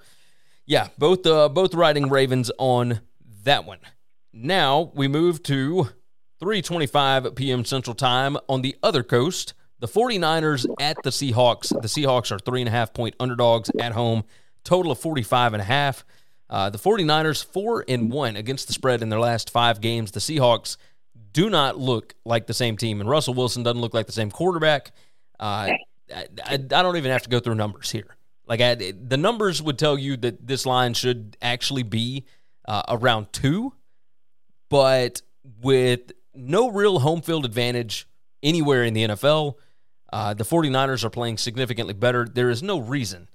[0.66, 3.02] yeah, both uh, both riding Ravens on
[3.44, 3.80] that one.
[4.32, 5.90] Now we move to
[6.42, 7.66] 3:25 p.m.
[7.66, 9.54] Central Time on the other coast.
[9.80, 11.70] The 49ers at the Seahawks.
[11.70, 14.24] The Seahawks are three and a half point underdogs at home.
[14.64, 16.06] Total of 45 and a half.
[16.50, 20.12] Uh, the 49ers four and one against the spread in their last five games.
[20.12, 20.78] The Seahawks
[21.34, 24.32] do not look like the same team, and Russell Wilson doesn't look like the same
[24.32, 24.92] quarterback.
[25.40, 25.72] Uh,
[26.14, 28.16] I, I, don't even have to go through numbers here.
[28.46, 32.26] Like I, the numbers would tell you that this line should actually be
[32.66, 33.74] uh, around two,
[34.70, 35.22] but
[35.62, 38.08] with no real home field advantage
[38.42, 39.56] anywhere in the NFL,
[40.12, 42.28] uh, the 49ers are playing significantly better.
[42.32, 43.30] There is no reason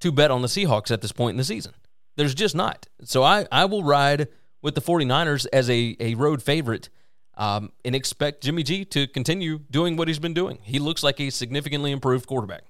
[0.00, 1.72] to bet on the Seahawks at this point in the season.
[2.16, 2.86] There's just not.
[3.04, 4.28] So I, I will ride
[4.62, 6.88] with the 49ers as a, a road favorite
[7.36, 10.58] um, and expect Jimmy G to continue doing what he's been doing.
[10.62, 12.62] He looks like a significantly improved quarterback.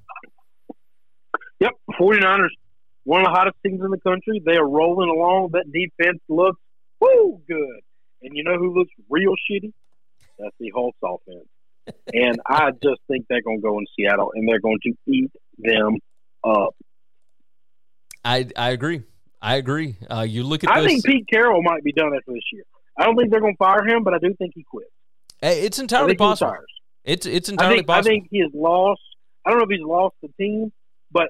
[1.61, 2.49] Yep, 49ers
[3.05, 4.43] one of the hottest teams in the country.
[4.45, 5.51] They are rolling along.
[5.53, 6.59] That defense looks
[7.01, 7.81] woo good.
[8.23, 9.73] And you know who looks real shitty?
[10.39, 11.47] That's the Holtz offense.
[12.15, 15.31] and I just think they're going to go in Seattle and they're going to eat
[15.59, 15.99] them
[16.43, 16.75] up.
[18.25, 19.03] I I agree.
[19.43, 19.97] I agree.
[20.11, 20.71] Uh, you look at.
[20.71, 22.65] I think Pete Carroll might be done after this year.
[22.97, 24.91] I don't think they're going to fire him, but I do think he quits.
[25.41, 26.55] Hey, It's entirely possible.
[27.05, 28.11] It's it's I entirely possible.
[28.11, 29.03] I think he has lost.
[29.45, 30.73] I don't know if he's lost the team,
[31.11, 31.29] but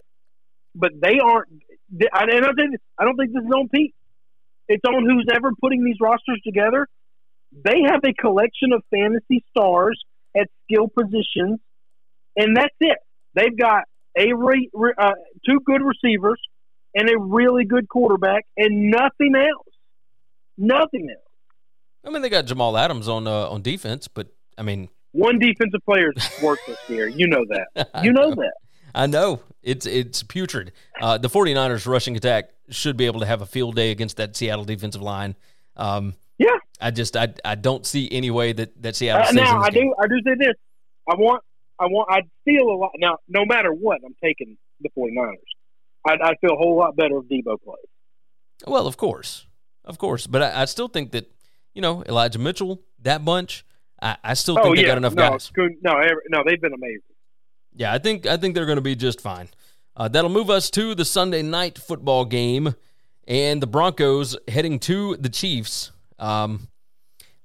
[0.75, 1.49] but they aren't.
[1.91, 3.95] And I think I don't think this is on Pete.
[4.69, 6.89] It's on who's ever putting these rosters together.
[7.53, 10.03] They have a collection of fantasy stars
[10.37, 11.61] at skill positions,
[12.37, 12.99] and that's it.
[13.35, 13.85] They've got
[14.17, 15.13] a re, re- uh,
[15.47, 16.41] two good receivers
[16.95, 19.67] and a really good quarterback, and nothing else.
[20.57, 21.24] Nothing else.
[22.07, 24.29] I mean, they got Jamal Adams on uh, on defense, but
[24.59, 27.07] I mean, One defensive player is worthless here.
[27.09, 27.89] You know that.
[28.05, 28.53] You know that.
[28.95, 30.73] I know it's it's putrid.
[31.01, 34.37] Uh, the 49ers rushing attack should be able to have a field day against that
[34.37, 35.35] Seattle defensive line.
[35.77, 36.57] Um, Yeah.
[36.81, 39.89] I just I, I don't see any way that that Seattle Uh, now I game.
[39.89, 40.55] do I do say this.
[41.11, 41.43] I want
[41.81, 45.35] I want I'd feel a lot now no matter what I'm taking the 49ers.
[46.07, 47.79] I'd, I'd feel a whole lot better if Deebo plays.
[48.67, 49.47] Well, of course,
[49.85, 51.31] of course, but I, I still think that
[51.75, 53.65] you know Elijah Mitchell, that bunch.
[54.01, 55.51] I, I still think oh they yeah, got enough no, guys.
[55.57, 57.01] No, no, they've been amazing.
[57.75, 59.49] Yeah, I think I think they're going to be just fine.
[59.97, 62.75] Uh, that'll move us to the Sunday night football game,
[63.27, 65.93] and the Broncos heading to the Chiefs.
[66.19, 66.69] Um,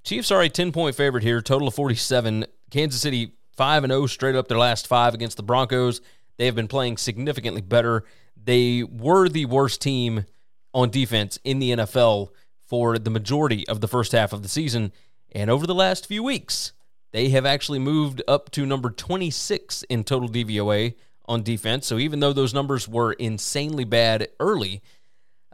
[0.04, 2.46] Chiefs are a ten point favorite here, total of forty seven.
[2.72, 6.02] Kansas City five and zero straight up their last five against the Broncos.
[6.38, 8.06] They have been playing significantly better.
[8.42, 10.26] They were the worst team
[10.74, 12.30] on defense in the NFL
[12.70, 14.92] for the majority of the first half of the season,
[15.32, 16.72] and over the last few weeks,
[17.12, 20.94] they have actually moved up to number 26 in total DVOA
[21.26, 21.88] on defense.
[21.88, 24.84] So even though those numbers were insanely bad early,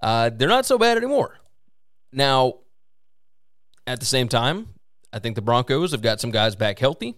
[0.04, 1.38] uh, they're not so bad anymore.
[2.12, 2.56] Now,
[3.88, 4.74] at the same time,
[5.14, 7.16] I think the Broncos have got some guys back healthy.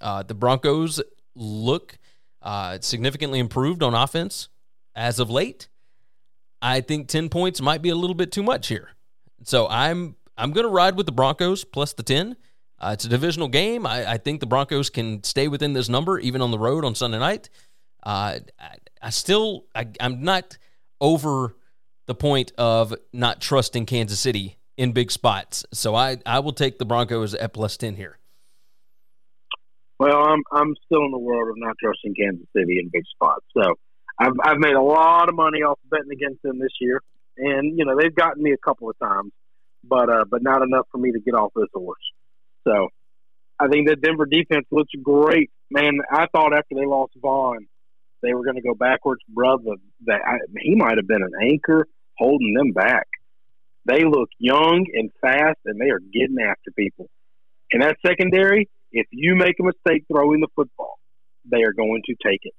[0.00, 1.00] Uh, the Broncos
[1.36, 1.96] look
[2.42, 4.48] uh, significantly improved on offense
[4.96, 5.68] as of late.
[6.60, 8.90] I think 10 points might be a little bit too much here.
[9.44, 12.36] So I'm I'm going to ride with the Broncos plus the 10.
[12.80, 13.86] Uh, it's a divisional game.
[13.86, 16.94] I, I think the Broncos can stay within this number even on the road on
[16.94, 17.48] Sunday night.
[18.04, 20.58] Uh, I, I still I, I'm not
[21.00, 21.56] over
[22.06, 25.64] the point of not trusting Kansas City in big spots.
[25.72, 28.18] So I I will take the Broncos at plus 10 here.
[29.98, 33.44] Well, I'm I'm still in the world of not trusting Kansas City in big spots.
[33.56, 33.74] So
[34.18, 37.02] I've I've made a lot of money off betting against them this year,
[37.38, 39.32] and you know they've gotten me a couple of times,
[39.84, 41.98] but uh, but not enough for me to get off this horse.
[42.66, 42.88] So
[43.58, 45.98] I think that Denver defense looks great, man.
[46.10, 47.66] I thought after they lost Von,
[48.22, 49.76] they were going to go backwards, brother.
[50.06, 51.86] That I, he might have been an anchor
[52.16, 53.06] holding them back.
[53.84, 57.08] They look young and fast, and they are getting after people.
[57.72, 60.98] And that secondary, if you make a mistake throwing the football,
[61.50, 62.54] they are going to take it.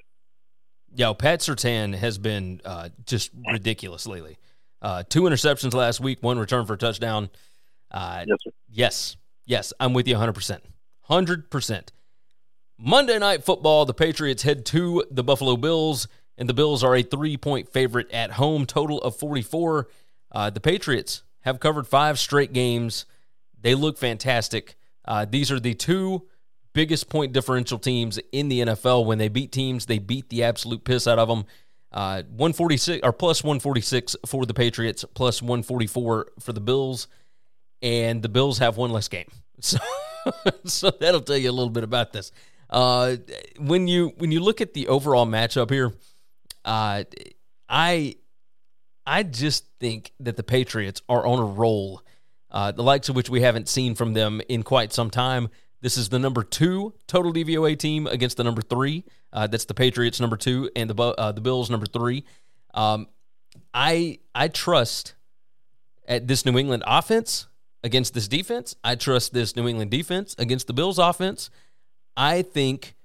[0.95, 4.37] Yo, Pat Surtain has been uh, just ridiculous lately.
[4.81, 7.29] Uh, two interceptions last week, one return for a touchdown.
[7.91, 8.51] Uh, Yes, sir.
[8.69, 10.59] yes, yes, I'm with you 100%.
[11.09, 11.87] 100%.
[12.77, 16.07] Monday Night Football, the Patriots head to the Buffalo Bills,
[16.37, 19.87] and the Bills are a three point favorite at home, total of 44.
[20.31, 23.05] Uh, the Patriots have covered five straight games.
[23.59, 24.75] They look fantastic.
[25.03, 26.27] Uh, these are the two
[26.73, 29.05] biggest point differential teams in the NFL.
[29.05, 31.45] When they beat teams, they beat the absolute piss out of them.
[31.91, 37.07] Uh, 146 or plus 146 for the Patriots, plus 144 for the Bills,
[37.81, 39.29] and the Bills have one less game.
[39.61, 39.77] So,
[40.65, 42.31] so that'll tell you a little bit about this.
[42.69, 43.17] Uh,
[43.57, 45.93] when you when you look at the overall matchup here,
[46.63, 47.03] uh,
[47.67, 48.15] I
[49.05, 52.01] I just think that the Patriots are on a roll,
[52.51, 55.49] uh, the likes of which we haven't seen from them in quite some time.
[55.81, 59.05] This is the number two total DVOA team against the number three.
[59.31, 62.25] Uh, that's the Patriots number two and the uh, the Bills number three.
[62.73, 63.07] Um,
[63.73, 65.15] I I trust
[66.07, 67.47] at this New England offense
[67.83, 68.75] against this defense.
[68.83, 71.49] I trust this New England defense against the Bills offense.
[72.17, 72.95] I think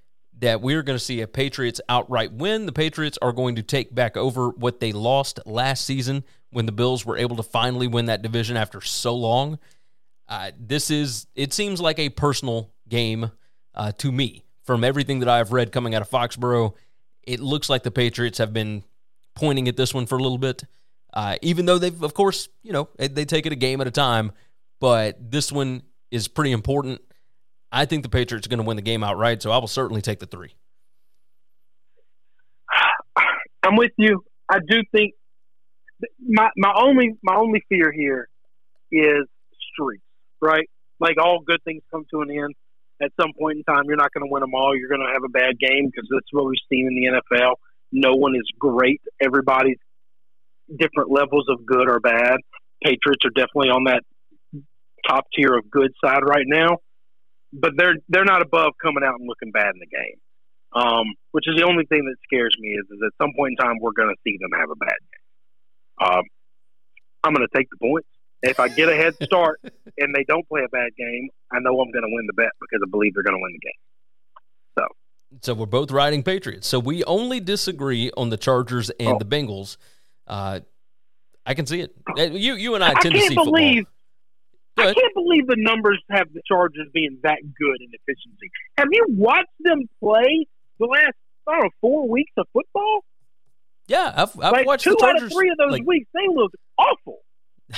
[0.40, 2.66] that we're going to see a Patriots outright win.
[2.66, 6.72] The Patriots are going to take back over what they lost last season when the
[6.72, 9.58] Bills were able to finally win that division after so long.
[10.28, 13.30] Uh, this is, it seems like a personal game
[13.74, 14.42] uh, to me.
[14.62, 16.74] From everything that I've read coming out of Foxborough,
[17.22, 18.82] it looks like the Patriots have been
[19.34, 20.64] pointing at this one for a little bit.
[21.12, 23.90] Uh, even though they've, of course, you know, they- take it a game at a
[23.90, 24.32] time,
[24.80, 27.00] but this one is pretty important.
[27.70, 30.00] I think the Patriots are going to win the game outright, so I will certainly
[30.00, 30.54] take the three.
[33.62, 34.24] I'm with you.
[34.48, 35.14] I do think
[36.20, 38.28] my my only my only fear here
[38.92, 39.26] is
[39.72, 40.03] streaks,
[40.44, 40.68] right?
[41.00, 42.54] Like all good things come to an end.
[43.02, 44.76] At some point in time, you're not going to win them all.
[44.76, 47.54] You're going to have a bad game because that's what we've seen in the NFL.
[47.92, 49.00] No one is great.
[49.20, 49.78] Everybody's
[50.78, 52.38] different levels of good or bad.
[52.84, 54.02] Patriots are definitely on that
[55.08, 56.78] top tier of good side right now.
[57.52, 60.18] but they're they're not above coming out and looking bad in the game.
[60.74, 63.64] Um, which is the only thing that scares me is, is at some point in
[63.64, 66.08] time we're going to see them have a bad game.
[66.08, 66.24] Um,
[67.22, 68.08] I'm going to take the points.
[68.48, 69.60] If I get a head start
[69.98, 72.50] and they don't play a bad game, I know I'm going to win the bet
[72.60, 73.72] because I believe they're going to win the game.
[74.78, 74.86] So,
[75.42, 76.66] so we're both riding Patriots.
[76.68, 79.18] So we only disagree on the Chargers and Oh.
[79.18, 79.76] the Bengals.
[80.26, 80.60] Uh,
[81.46, 81.94] I can see it.
[82.18, 83.84] Uh, You you and I I tend to can't see believe
[84.76, 88.50] Go I can't believe the numbers have the Chargers being that good in efficiency.
[88.76, 90.46] Have you watched them play
[90.80, 91.12] the last
[91.46, 93.04] I don't know four weeks of football?
[93.86, 95.22] Yeah, I've, I've like watched two the Chargers.
[95.22, 97.18] out of three of those like, weeks, they look awful.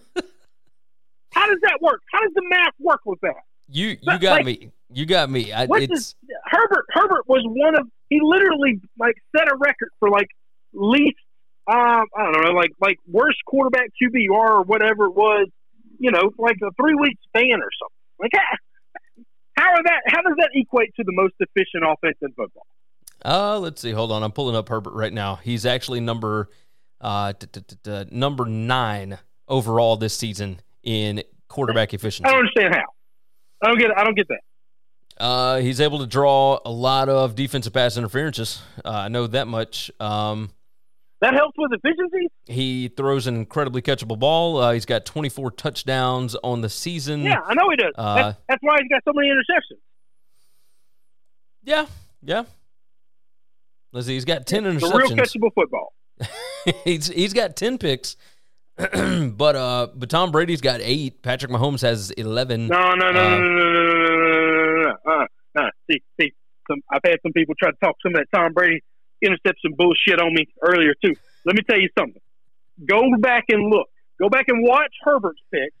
[1.32, 2.00] How does that work?
[2.12, 3.42] How does the math work with that?
[3.68, 4.70] You you got like, me.
[4.92, 5.52] You got me.
[5.52, 6.14] I, it's this?
[6.44, 10.28] Herbert Herbert was one of he literally like set a record for like
[10.72, 11.18] least
[11.66, 15.48] um I don't know like like worst quarterback QBR or whatever it was
[15.98, 18.32] you know like a three week span or something like
[19.56, 22.66] how, are that how does that equate to the most efficient offense in football?
[23.24, 23.90] Uh, let's see.
[23.90, 24.22] Hold on.
[24.22, 25.36] I'm pulling up Herbert right now.
[25.36, 26.48] He's actually number
[27.00, 27.32] uh
[28.10, 29.18] number nine
[29.48, 32.28] overall this season in quarterback efficiency.
[32.28, 32.84] I don't understand how.
[33.62, 34.40] I don't get I don't get that.
[35.22, 38.60] Uh, he's able to draw a lot of defensive pass interferences.
[38.84, 39.90] Uh, I know that much.
[39.98, 40.50] Um,
[41.22, 42.28] That helps with efficiency.
[42.44, 44.58] he throws an incredibly catchable ball.
[44.58, 47.22] Uh, he's got 24 touchdowns on the season.
[47.22, 47.92] Yeah, I know he does.
[47.96, 49.78] Uh, that's, that's why he's got so many interceptions.
[51.64, 51.86] yeah,
[52.22, 52.44] yeah.
[53.92, 54.14] Let's see.
[54.14, 55.94] He's got 10 The real catchable football.
[56.84, 58.16] he's he's got 10 picks
[58.76, 61.22] but uh, but Tom Brady's got eight.
[61.22, 62.66] Patrick Mahomes has eleven.
[62.66, 65.12] No, no, no, uh, no, no, no, no, no, no, no.
[65.12, 66.32] Uh, nah, see, see,
[66.68, 68.82] some, I've had some people try to talk some of that Tom Brady
[69.22, 71.14] intercept some bullshit on me earlier too.
[71.46, 72.20] Let me tell you something.
[72.84, 73.88] Go back and look.
[74.18, 75.72] Go back and watch Herbert's pick.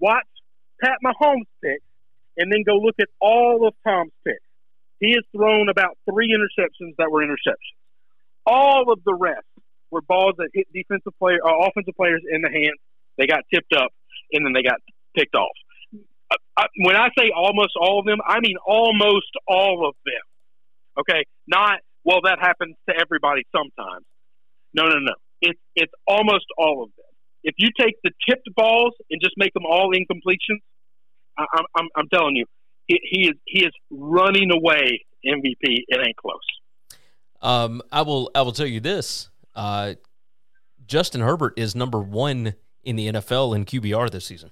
[0.00, 0.26] Watch
[0.82, 1.80] Pat Mahomes' pick,
[2.36, 4.40] and then go look at all of Tom's picks.
[4.98, 7.78] He has thrown about three interceptions that were interceptions.
[8.44, 9.46] All of the rest
[9.90, 12.78] were balls that hit defensive player, uh, offensive players in the hands.
[13.18, 13.90] They got tipped up,
[14.32, 14.78] and then they got
[15.16, 15.56] picked off.
[16.30, 21.00] I, I, when I say almost all of them, I mean almost all of them.
[21.00, 22.20] Okay, not well.
[22.24, 24.04] That happens to everybody sometimes.
[24.74, 25.14] No, no, no.
[25.40, 27.04] It's it's almost all of them.
[27.44, 30.60] If you take the tipped balls and just make them all incompletions,
[31.38, 32.46] I, I'm, I'm I'm telling you,
[32.86, 35.54] he, he is he is running away MVP.
[35.62, 36.38] It ain't close.
[37.42, 39.28] Um, I will I will tell you this.
[39.56, 39.94] Uh,
[40.86, 42.54] Justin Herbert is number one
[42.84, 44.50] in the NFL in QBR this season.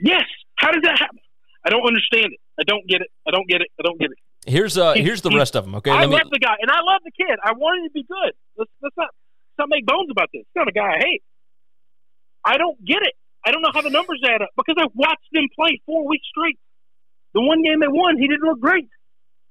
[0.00, 0.24] Yes.
[0.56, 1.18] How does that happen?
[1.64, 2.40] I don't understand it.
[2.58, 3.08] I don't get it.
[3.26, 3.68] I don't get it.
[3.78, 4.18] I don't get it.
[4.46, 5.74] Here's uh He- here's the he- rest of them.
[5.76, 6.16] Okay, I let me.
[6.16, 7.36] love the guy, and I love the kid.
[7.44, 8.32] I want him to be good.
[8.56, 10.40] Let's, let's not let's not make bones about this.
[10.42, 11.22] It's not a guy I hate.
[12.44, 13.12] I don't get it.
[13.44, 16.26] I don't know how the numbers add up because I watched them play four weeks
[16.28, 16.58] straight.
[17.34, 18.88] The one game they won, he didn't look great.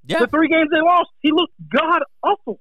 [0.05, 2.59] Yeah, The three games they lost, he looked god awful.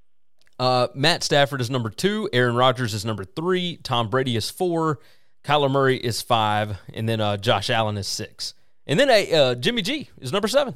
[0.59, 2.29] Uh, Matt Stafford is number two.
[2.33, 3.77] Aaron Rodgers is number three.
[3.83, 4.99] Tom Brady is four.
[5.43, 8.53] Kyler Murray is five, and then uh, Josh Allen is six.
[8.85, 10.73] And then uh, Jimmy G is number seven.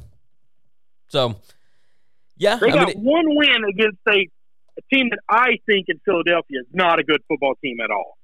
[1.09, 1.35] So,
[2.37, 4.29] yeah, They I got mean, it- one win against a,
[4.77, 8.17] a team that I think in Philadelphia is not a good football team at all.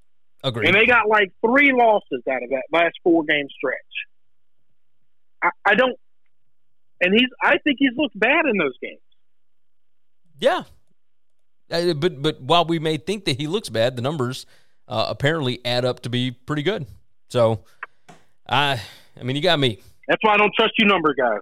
[0.44, 0.68] agreed.
[0.68, 3.76] And they got like three losses out of that last four game stretch.
[5.44, 5.98] I, I don't,
[7.02, 7.30] and he's.
[7.44, 9.00] I think he's looked bad in those games.
[10.40, 10.64] yeah,
[11.70, 14.46] but but while we may think that he looks bad, the numbers
[14.88, 16.86] uh, apparently add up to be pretty good.
[17.30, 17.64] So,
[18.48, 18.82] I
[19.20, 19.80] I mean, you got me.
[20.08, 21.40] That's why I don't trust you, number guys.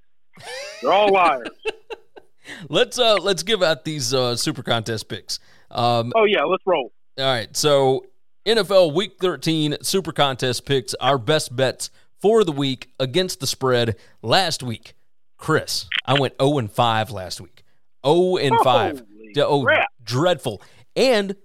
[0.82, 1.48] They're all liars.
[2.70, 5.40] Let's uh let's give out these uh, super contest picks.
[5.70, 6.94] Um, oh yeah, let's roll.
[7.18, 8.06] All right, so
[8.46, 11.90] NFL Week 13 Super Contest picks our best bets
[12.22, 13.98] for the week against the spread.
[14.22, 14.94] Last week,
[15.38, 17.64] Chris, I went 0 and 5 last week.
[18.06, 19.00] 0 and 5.
[19.00, 19.90] Holy Yeah, Oh, crap.
[20.08, 20.62] Dreadful.
[20.96, 21.36] And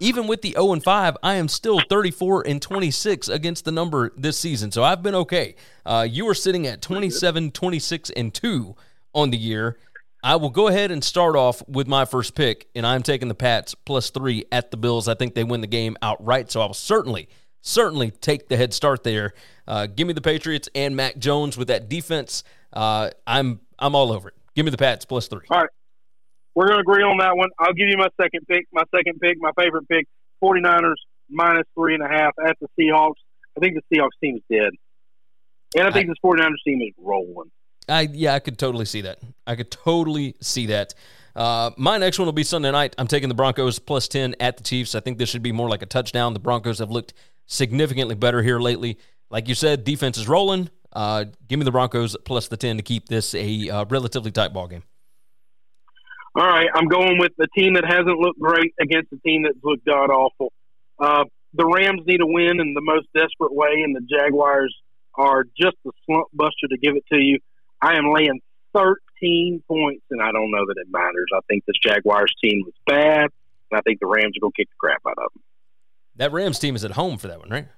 [0.00, 4.12] even with the 0 and 5, I am still 34 and 26 against the number
[4.16, 4.72] this season.
[4.72, 5.56] So I've been okay.
[5.84, 8.74] Uh, you are sitting at 27, 26 and 2
[9.14, 9.78] on the year.
[10.22, 13.34] I will go ahead and start off with my first pick, and I'm taking the
[13.34, 15.06] Pats plus three at the Bills.
[15.06, 17.28] I think they win the game outright, so I will certainly,
[17.60, 19.34] certainly take the head start there.
[19.68, 22.42] Uh, give me the Patriots and Mac Jones with that defense.
[22.72, 24.34] Uh, I'm I'm all over it.
[24.54, 25.46] Give me the Pats plus three.
[25.50, 25.70] All right,
[26.54, 27.50] we're gonna agree on that one.
[27.58, 28.66] I'll give you my second pick.
[28.72, 30.06] My second pick, my favorite pick,
[30.42, 30.94] 49ers
[31.30, 33.14] minus three and a half at the Seahawks.
[33.56, 34.70] I think the Seahawks team is dead,
[35.76, 37.50] and I think this 49ers team is rolling.
[37.88, 39.18] I yeah, I could totally see that.
[39.46, 40.94] I could totally see that.
[41.36, 42.94] Uh, my next one will be Sunday night.
[42.96, 44.94] I'm taking the Broncos plus ten at the Chiefs.
[44.94, 46.32] I think this should be more like a touchdown.
[46.32, 47.14] The Broncos have looked
[47.46, 48.98] significantly better here lately.
[49.30, 50.70] Like you said, defense is rolling.
[50.92, 54.52] Uh, give me the Broncos plus the 10 to keep this a uh, relatively tight
[54.52, 54.84] ball game.
[56.36, 59.58] All right, I'm going with the team that hasn't looked great against a team that's
[59.62, 60.52] looked god awful.
[60.98, 64.74] Uh, the Rams need a win in the most desperate way, and the Jaguars
[65.14, 67.38] are just a slump buster to give it to you.
[67.80, 68.40] I am laying
[68.74, 71.26] 13 points, and I don't know that it matters.
[71.36, 73.30] I think this Jaguars team was bad,
[73.70, 75.42] and I think the Rams are going to kick the crap out of them.
[76.16, 77.68] That Rams team is at home for that one, right?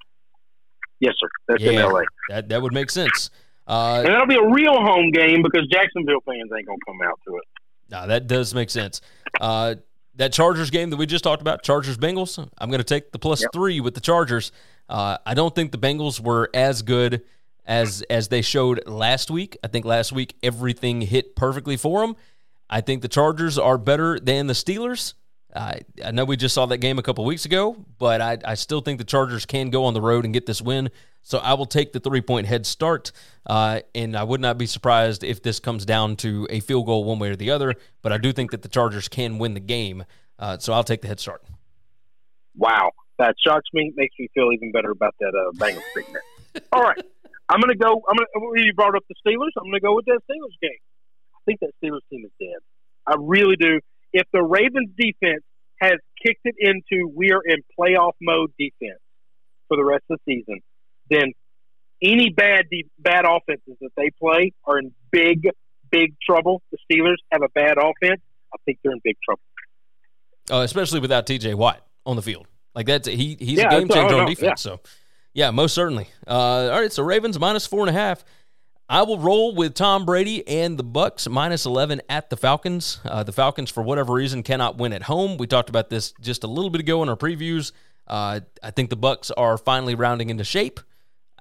[1.01, 1.29] Yes, sir.
[1.49, 2.03] That's yeah, in LA.
[2.31, 3.31] That, that would make sense.
[3.67, 7.03] Uh, and that'll be a real home game because Jacksonville fans ain't going to come
[7.05, 7.45] out to it.
[7.91, 9.01] No, that does make sense.
[9.41, 9.77] Uh,
[10.17, 13.19] that Chargers game that we just talked about, Chargers Bengals, I'm going to take the
[13.19, 13.51] plus yep.
[13.53, 14.51] three with the Chargers.
[14.89, 17.23] Uh, I don't think the Bengals were as good
[17.67, 19.57] as as they showed last week.
[19.63, 22.17] I think last week everything hit perfectly for them.
[22.71, 25.15] I think the Chargers are better than the Steelers.
[25.57, 28.55] I, I know we just saw that game a couple weeks ago, but I, I
[28.55, 30.91] still think the Chargers can go on the road and get this win.
[31.23, 33.11] So I will take the three point head start,
[33.47, 37.03] uh, and I would not be surprised if this comes down to a field goal
[37.03, 37.75] one way or the other.
[38.01, 40.05] But I do think that the Chargers can win the game,
[40.39, 41.43] uh, so I'll take the head start.
[42.57, 43.93] Wow, that shocks me.
[43.97, 46.63] Makes me feel even better about that uh, Bengals there.
[46.73, 47.03] All right,
[47.49, 48.05] I'm gonna go.
[48.09, 48.63] I'm gonna.
[48.63, 49.51] You brought up the Steelers.
[49.59, 50.79] I'm gonna go with that Steelers game.
[51.35, 52.61] I think that Steelers team is dead.
[53.05, 53.81] I really do.
[54.13, 55.43] If the Ravens defense
[55.81, 59.01] has kicked it into we are in playoff mode defense
[59.69, 60.61] for the rest of the season,
[61.11, 61.33] then
[62.03, 65.49] any bad de- bad offenses that they play are in big
[65.91, 66.63] big trouble.
[66.73, 68.21] The Steelers have a bad offense.
[68.53, 69.43] I think they're in big trouble.
[70.51, 71.55] Uh, especially without T.J.
[71.55, 72.47] Watt on the field.
[72.75, 74.65] Like that's he he's yeah, a game changer on defense.
[74.65, 74.73] Yeah.
[74.73, 74.81] So
[75.33, 76.09] yeah, most certainly.
[76.27, 78.25] Uh, all right, so Ravens minus four and a half.
[78.89, 83.01] I will roll with Tom Brady and the Bucks minus 11 at the Falcons.
[83.05, 85.39] Uh, the Falcons, for whatever reason, cannot win at home.
[85.39, 87.73] We talked about this just a little bit ago in our previews.
[88.07, 90.79] Uh, I think the Bucks are finally rounding into shape.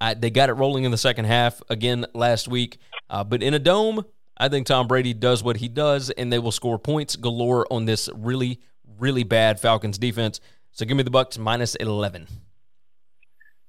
[0.01, 2.79] I, they got it rolling in the second half again last week.
[3.11, 4.03] Uh, but in a dome,
[4.35, 7.85] I think Tom Brady does what he does, and they will score points galore on
[7.85, 8.59] this really,
[8.97, 10.39] really bad Falcons defense.
[10.71, 12.27] So give me the Bucks minus 11.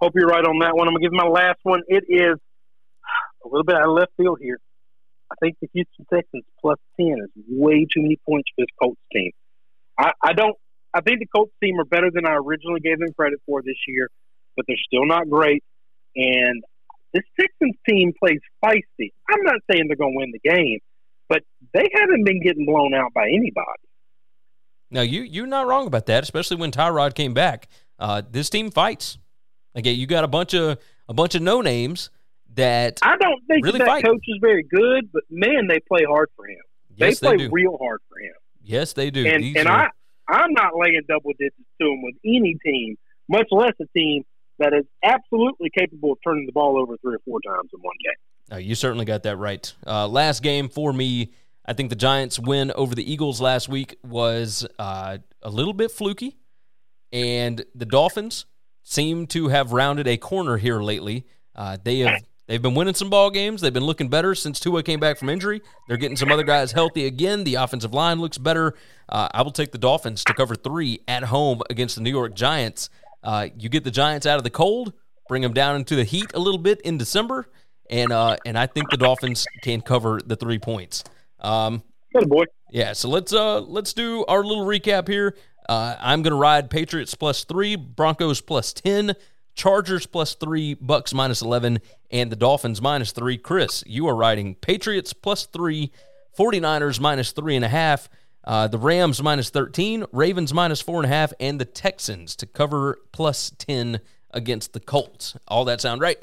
[0.00, 0.88] Hope you're right on that one.
[0.88, 1.82] I'm to give my last one.
[1.88, 2.38] It is
[3.46, 4.58] a little bit out of left field here.
[5.30, 9.00] I think the Houston Texans plus 10 is way too many points for this Colts
[9.12, 9.32] team.
[9.98, 10.56] I, I don't.
[10.94, 13.76] I think the Colts team are better than I originally gave them credit for this
[13.86, 14.08] year,
[14.56, 15.62] but they're still not great.
[16.14, 16.62] And
[17.12, 19.12] this Texans team plays feisty.
[19.28, 20.78] I'm not saying they're going to win the game,
[21.28, 21.42] but
[21.74, 23.86] they haven't been getting blown out by anybody.
[24.90, 27.68] Now you you're not wrong about that, especially when Tyrod came back.
[27.98, 29.18] Uh, this team fights.
[29.76, 30.78] Okay, you got a bunch of
[31.08, 32.10] a bunch of no names
[32.56, 34.04] that I don't think really that fight.
[34.04, 36.58] coach is very good, but man, they play hard for him.
[36.96, 38.34] Yes, they play they real hard for him.
[38.62, 39.24] Yes, they do.
[39.26, 39.92] And, These and are,
[40.28, 42.96] I, I'm not laying double digits to him with any team,
[43.28, 44.24] much less a team
[44.58, 47.94] that is absolutely capable of turning the ball over three or four times in one
[48.02, 48.56] game.
[48.56, 49.72] Uh, you certainly got that right.
[49.86, 51.32] Uh, last game for me,
[51.64, 55.90] I think the Giants' win over the Eagles last week was uh, a little bit
[55.90, 56.36] fluky,
[57.12, 58.46] and the Dolphins
[58.82, 61.26] seem to have rounded a corner here lately.
[61.54, 63.60] Uh, they have they've been winning some ball games.
[63.60, 65.62] They've been looking better since Tua came back from injury.
[65.88, 67.44] They're getting some other guys healthy again.
[67.44, 68.74] The offensive line looks better.
[69.08, 72.34] Uh, I will take the Dolphins to cover three at home against the New York
[72.34, 72.90] Giants.
[73.22, 74.92] Uh, you get the Giants out of the cold,
[75.28, 77.48] bring them down into the heat a little bit in December,
[77.90, 81.04] and uh, and I think the Dolphins can cover the three points.
[81.40, 81.82] Um,
[82.14, 82.44] Good boy.
[82.70, 85.36] Yeah, so let's uh let's do our little recap here.
[85.68, 89.14] Uh, I'm gonna ride Patriots plus three, Broncos plus ten,
[89.56, 91.80] Chargers plus three, Bucks minus eleven,
[92.10, 93.38] and the Dolphins minus three.
[93.38, 95.90] Chris, you are riding Patriots plus three,
[96.38, 98.08] 49ers minus three and a half.
[98.44, 102.46] Uh, the Rams minus 13, Ravens minus four and a half, and the Texans to
[102.46, 104.00] cover plus 10
[104.30, 105.36] against the Colts.
[105.48, 106.18] All that sound right?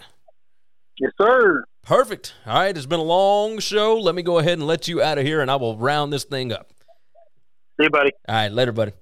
[0.99, 1.65] Yes, sir.
[1.81, 2.34] Perfect.
[2.45, 3.99] All right, it's been a long show.
[3.99, 6.23] Let me go ahead and let you out of here, and I will round this
[6.23, 6.69] thing up.
[7.77, 8.11] See you, buddy.
[8.30, 8.93] All right, later, buddy.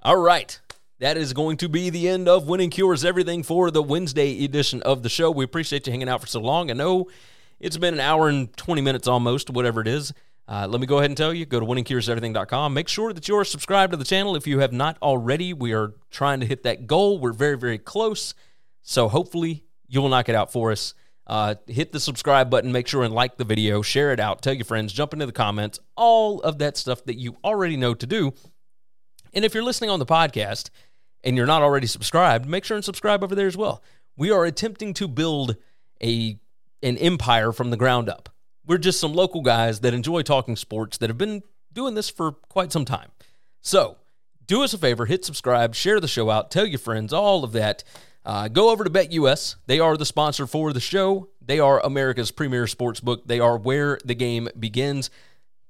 [0.00, 0.58] All right.
[1.04, 4.80] That is going to be the end of Winning Cures Everything for the Wednesday edition
[4.84, 5.30] of the show.
[5.30, 6.70] We appreciate you hanging out for so long.
[6.70, 7.08] I know
[7.60, 10.14] it's been an hour and 20 minutes almost, whatever it is.
[10.48, 12.72] Uh, let me go ahead and tell you go to winningcureseverything.com.
[12.72, 15.52] Make sure that you're subscribed to the channel if you have not already.
[15.52, 17.18] We are trying to hit that goal.
[17.18, 18.32] We're very, very close.
[18.80, 20.94] So hopefully you will knock it out for us.
[21.26, 24.54] Uh, hit the subscribe button, make sure and like the video, share it out, tell
[24.54, 28.06] your friends, jump into the comments, all of that stuff that you already know to
[28.06, 28.32] do.
[29.34, 30.70] And if you're listening on the podcast
[31.24, 33.82] and you're not already subscribed, make sure and subscribe over there as well.
[34.16, 35.56] We are attempting to build
[36.02, 36.38] a
[36.82, 38.28] an empire from the ground up.
[38.66, 41.42] We're just some local guys that enjoy talking sports that have been
[41.72, 43.10] doing this for quite some time.
[43.62, 43.96] So,
[44.46, 47.52] do us a favor, hit subscribe, share the show out, tell your friends, all of
[47.52, 47.82] that.
[48.24, 49.56] Uh, go over to BetUS.
[49.66, 51.28] They are the sponsor for the show.
[51.42, 53.26] They are America's premier sports book.
[53.26, 55.10] They are where the game begins.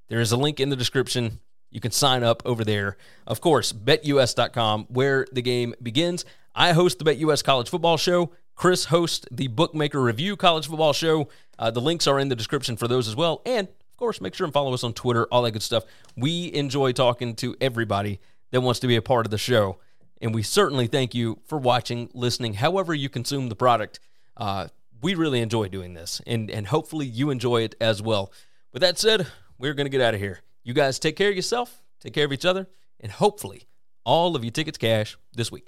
[0.07, 1.39] There is a link in the description.
[1.71, 2.97] You can sign up over there.
[3.27, 6.25] Of course, betus.com, where the game begins.
[6.53, 8.31] I host the BetUS College Football Show.
[8.55, 11.27] Chris hosts the Bookmaker Review College Football Show.
[11.59, 13.41] Uh, the links are in the description for those as well.
[13.45, 15.83] And of course, make sure and follow us on Twitter, all that good stuff.
[16.15, 18.19] We enjoy talking to everybody
[18.51, 19.79] that wants to be a part of the show.
[20.21, 23.99] And we certainly thank you for watching, listening, however you consume the product.
[24.37, 24.67] Uh,
[25.01, 28.31] we really enjoy doing this, and, and hopefully you enjoy it as well.
[28.73, 29.27] With that said,
[29.57, 30.39] we're going to get out of here.
[30.65, 32.67] You guys take care of yourself, take care of each other,
[32.99, 33.67] and hopefully
[34.03, 35.67] all of your tickets cash this week.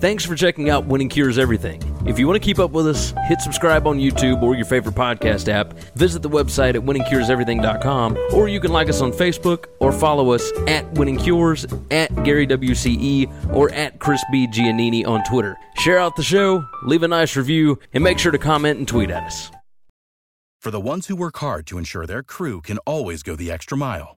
[0.00, 1.80] Thanks for checking out Winning Cures Everything.
[2.08, 4.96] If you want to keep up with us, hit subscribe on YouTube or your favorite
[4.96, 5.74] podcast app.
[5.94, 10.50] Visit the website at winningcureseverything.com, or you can like us on Facebook or follow us
[10.66, 14.48] at Winning Cures, at Gary WCE, or at Chris B.
[14.48, 15.56] Giannini on Twitter.
[15.76, 19.10] Share out the show, leave a nice review, and make sure to comment and tweet
[19.10, 19.52] at us.
[20.60, 23.78] For the ones who work hard to ensure their crew can always go the extra
[23.78, 24.16] mile,